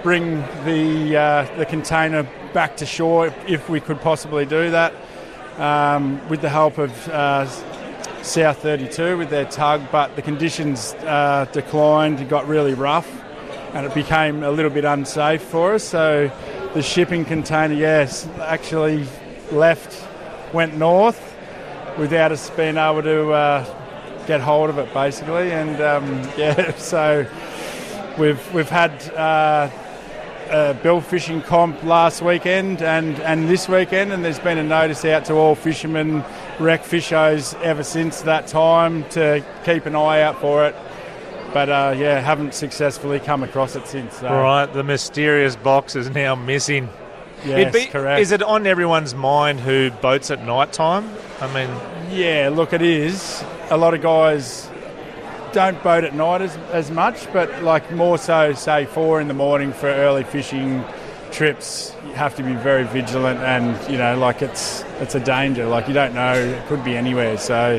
[0.03, 4.93] bring the uh, the container back to shore if, if we could possibly do that.
[5.57, 7.45] Um, with the help of uh,
[8.29, 12.19] South 32 with their tug, but the conditions uh, declined.
[12.19, 13.09] It got really rough,
[13.73, 15.83] and it became a little bit unsafe for us.
[15.83, 16.31] So
[16.75, 19.07] the shipping container, yes, actually
[19.51, 20.07] left,
[20.53, 21.19] went north
[21.97, 25.51] without us being able to uh, get hold of it, basically.
[25.51, 26.05] And um,
[26.37, 27.25] yeah, so
[28.19, 28.91] we've we've had.
[29.15, 29.71] Uh,
[30.51, 35.05] a bill fishing comp last weekend and, and this weekend, and there's been a notice
[35.05, 36.23] out to all fishermen,
[36.59, 40.75] rec fishers ever since that time to keep an eye out for it.
[41.53, 44.17] But uh, yeah, haven't successfully come across it since.
[44.17, 44.27] So.
[44.27, 46.89] Right, the mysterious box is now missing.
[47.45, 48.21] Yes, be- correct.
[48.21, 51.09] Is it on everyone's mind who boats at night time?
[51.39, 51.69] I mean,
[52.11, 53.43] Yeah, look, it is.
[53.69, 54.69] A lot of guys
[55.53, 59.33] don't boat at night as, as much, but like more so, say, four in the
[59.33, 60.83] morning for early fishing
[61.31, 65.65] trips, you have to be very vigilant and, you know, like it's, it's a danger.
[65.65, 67.37] Like you don't know, it could be anywhere.
[67.37, 67.75] So,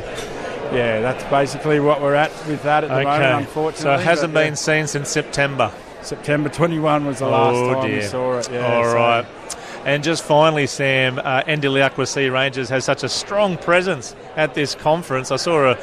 [0.73, 3.33] yeah, that's basically what we're at with that at the moment, okay.
[3.33, 3.83] unfortunately.
[3.83, 4.47] So it hasn't but, yeah.
[4.47, 5.73] been seen since September.
[6.03, 7.97] September 21 was the last oh, time dear.
[8.01, 8.51] we saw it.
[8.51, 9.27] Yeah, All so- right.
[9.85, 15.31] And just finally, Sam, uh, Sea Rangers has such a strong presence at this conference.
[15.31, 15.79] I saw a,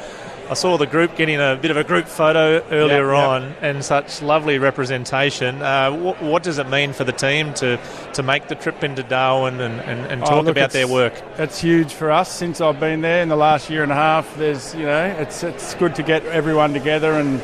[0.50, 3.28] I saw the group getting a bit of a group photo earlier Yep, yep.
[3.28, 5.60] on, and such lovely representation.
[5.60, 7.78] Uh, what, what does it mean for the team to,
[8.14, 11.12] to make the trip into Darwin and, and, and Oh, talk look, about their work?
[11.36, 14.34] It's huge for us since I've been there in the last year and a half.
[14.36, 17.42] There's, you know, it's it's good to get everyone together and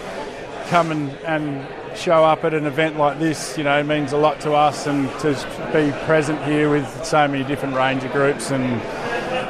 [0.68, 1.66] come and, and
[1.98, 3.58] show up at an event like this.
[3.58, 5.32] You know, means a lot to us, and to
[5.74, 8.80] be present here with so many different ranger groups and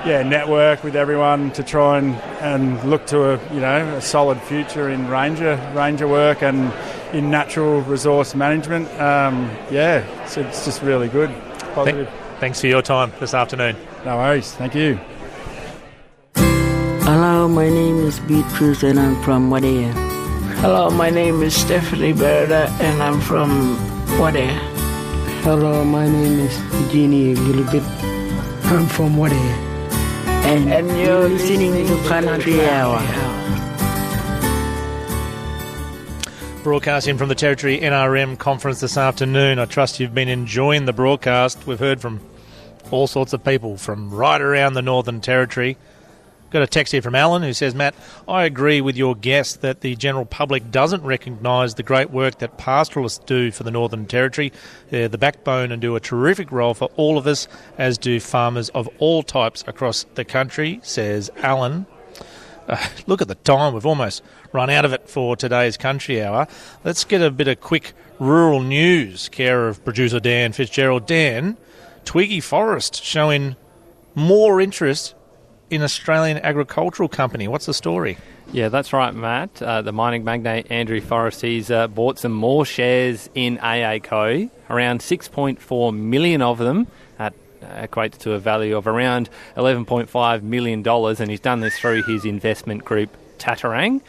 [0.06, 4.40] yeah, network with everyone to try and, and look to a you know a solid
[4.42, 6.72] future in ranger ranger work and
[7.14, 8.88] in natural resource management.
[9.00, 11.30] Um, yeah, it's, it's just really good.
[11.74, 12.10] Positive.
[12.40, 13.76] Thanks for your time this afternoon.
[14.04, 14.52] No worries.
[14.52, 14.98] Thank you.
[17.06, 19.92] Hello, my name is Beatrice and I'm from Wadeye.
[20.60, 23.76] Hello, my name is Stephanie Berda and I'm from
[24.18, 24.58] Wadeye.
[25.42, 27.84] Hello, my name is Eugenie Gilbert.
[28.64, 29.63] I'm from Wadeye.
[30.46, 33.00] And, And you're listening to Country Hour.
[36.62, 39.58] Broadcasting from the Territory NRM conference this afternoon.
[39.58, 41.66] I trust you've been enjoying the broadcast.
[41.66, 42.20] We've heard from
[42.90, 45.78] all sorts of people from right around the Northern Territory.
[46.50, 47.96] Got a text here from Alan who says, Matt,
[48.28, 52.58] I agree with your guess that the general public doesn't recognise the great work that
[52.58, 54.52] pastoralists do for the Northern Territory.
[54.90, 58.68] They're the backbone and do a terrific role for all of us, as do farmers
[58.68, 61.86] of all types across the country, says Alan.
[62.68, 63.74] Uh, look at the time.
[63.74, 64.22] We've almost
[64.52, 66.46] run out of it for today's Country Hour.
[66.84, 71.06] Let's get a bit of quick rural news, care of producer Dan Fitzgerald.
[71.06, 71.56] Dan,
[72.04, 73.56] Twiggy Forrest showing
[74.14, 75.14] more interest
[75.70, 77.48] in Australian Agricultural Company.
[77.48, 78.16] What's the story?
[78.52, 79.62] Yeah, that's right, Matt.
[79.62, 85.00] Uh, the mining magnate Andrew Forrest, he's uh, bought some more shares in AACO, around
[85.00, 86.86] 6.4 million of them.
[87.18, 92.24] That equates to a value of around $11.5 million, and he's done this through his
[92.24, 94.00] investment group, Tattarang.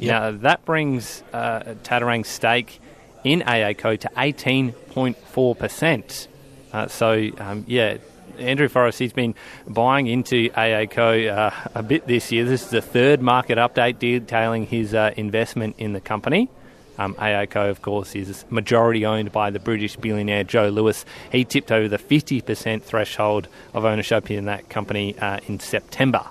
[0.00, 2.80] Now, that brings uh, Tattarang's stake
[3.24, 6.26] in AACO to 18.4%.
[6.72, 7.98] Uh, so, um, yeah,
[8.38, 9.34] Andrew Forrest, he's been
[9.66, 12.44] buying into AACO uh, a bit this year.
[12.44, 16.48] This is the third market update detailing his uh, investment in the company.
[16.98, 21.04] Um, AACO, of course, is majority owned by the British billionaire Joe Lewis.
[21.30, 26.24] He tipped over the 50% threshold of ownership in that company uh, in September.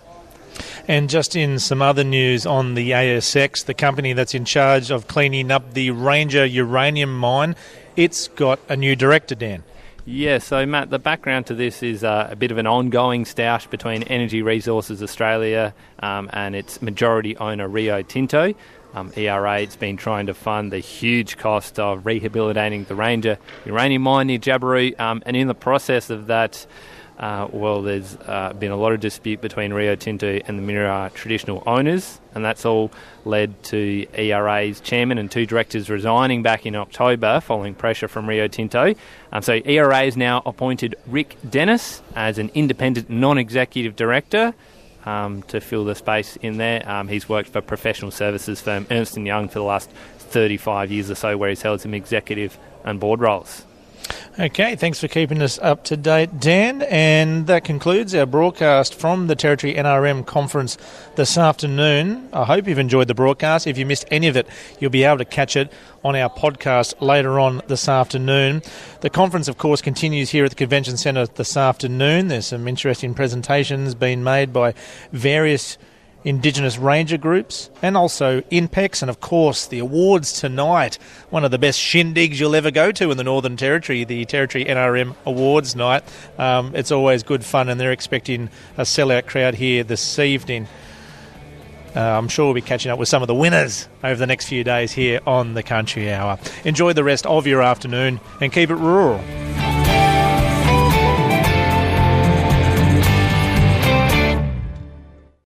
[0.87, 5.07] And just in some other news on the ASX, the company that's in charge of
[5.07, 7.55] cleaning up the Ranger uranium mine,
[7.95, 9.63] it's got a new director, Dan.
[10.03, 13.69] Yeah, so Matt, the background to this is uh, a bit of an ongoing stoush
[13.69, 18.55] between Energy Resources Australia um, and its majority owner Rio Tinto.
[18.95, 24.01] Um, ERA, it's been trying to fund the huge cost of rehabilitating the Ranger uranium
[24.01, 26.65] mine near Jabiru, um, and in the process of that,
[27.21, 31.13] uh, well, there's uh, been a lot of dispute between Rio Tinto and the Mirarr
[31.13, 32.91] traditional owners, and that's all
[33.25, 38.47] led to ERA's chairman and two directors resigning back in October following pressure from Rio
[38.47, 38.95] Tinto.
[39.31, 44.55] Um, so ERA has now appointed Rick Dennis as an independent non-executive director.
[45.05, 49.17] Um, to fill the space in there, um, he's worked for professional services firm Ernst
[49.17, 53.19] Young for the last 35 years or so, where he's held some executive and board
[53.19, 53.65] roles.
[54.39, 56.81] Okay, thanks for keeping us up to date, Dan.
[56.83, 60.77] And that concludes our broadcast from the Territory NRM conference
[61.15, 62.29] this afternoon.
[62.31, 63.67] I hope you've enjoyed the broadcast.
[63.67, 64.47] If you missed any of it,
[64.79, 65.71] you'll be able to catch it
[66.03, 68.63] on our podcast later on this afternoon.
[69.01, 72.29] The conference, of course, continues here at the Convention Centre this afternoon.
[72.29, 74.73] There's some interesting presentations being made by
[75.11, 75.77] various
[76.23, 80.97] Indigenous Ranger groups, and also INPEX, and of course the awards tonight.
[81.29, 84.65] One of the best shindigs you'll ever go to in the Northern Territory, the Territory
[84.65, 86.03] NRM Awards night.
[86.37, 90.67] Um, it's always good fun, and they're expecting a sellout crowd here this evening.
[91.95, 94.47] Uh, I'm sure we'll be catching up with some of the winners over the next
[94.47, 96.39] few days here on the Country Hour.
[96.63, 99.19] Enjoy the rest of your afternoon and keep it rural.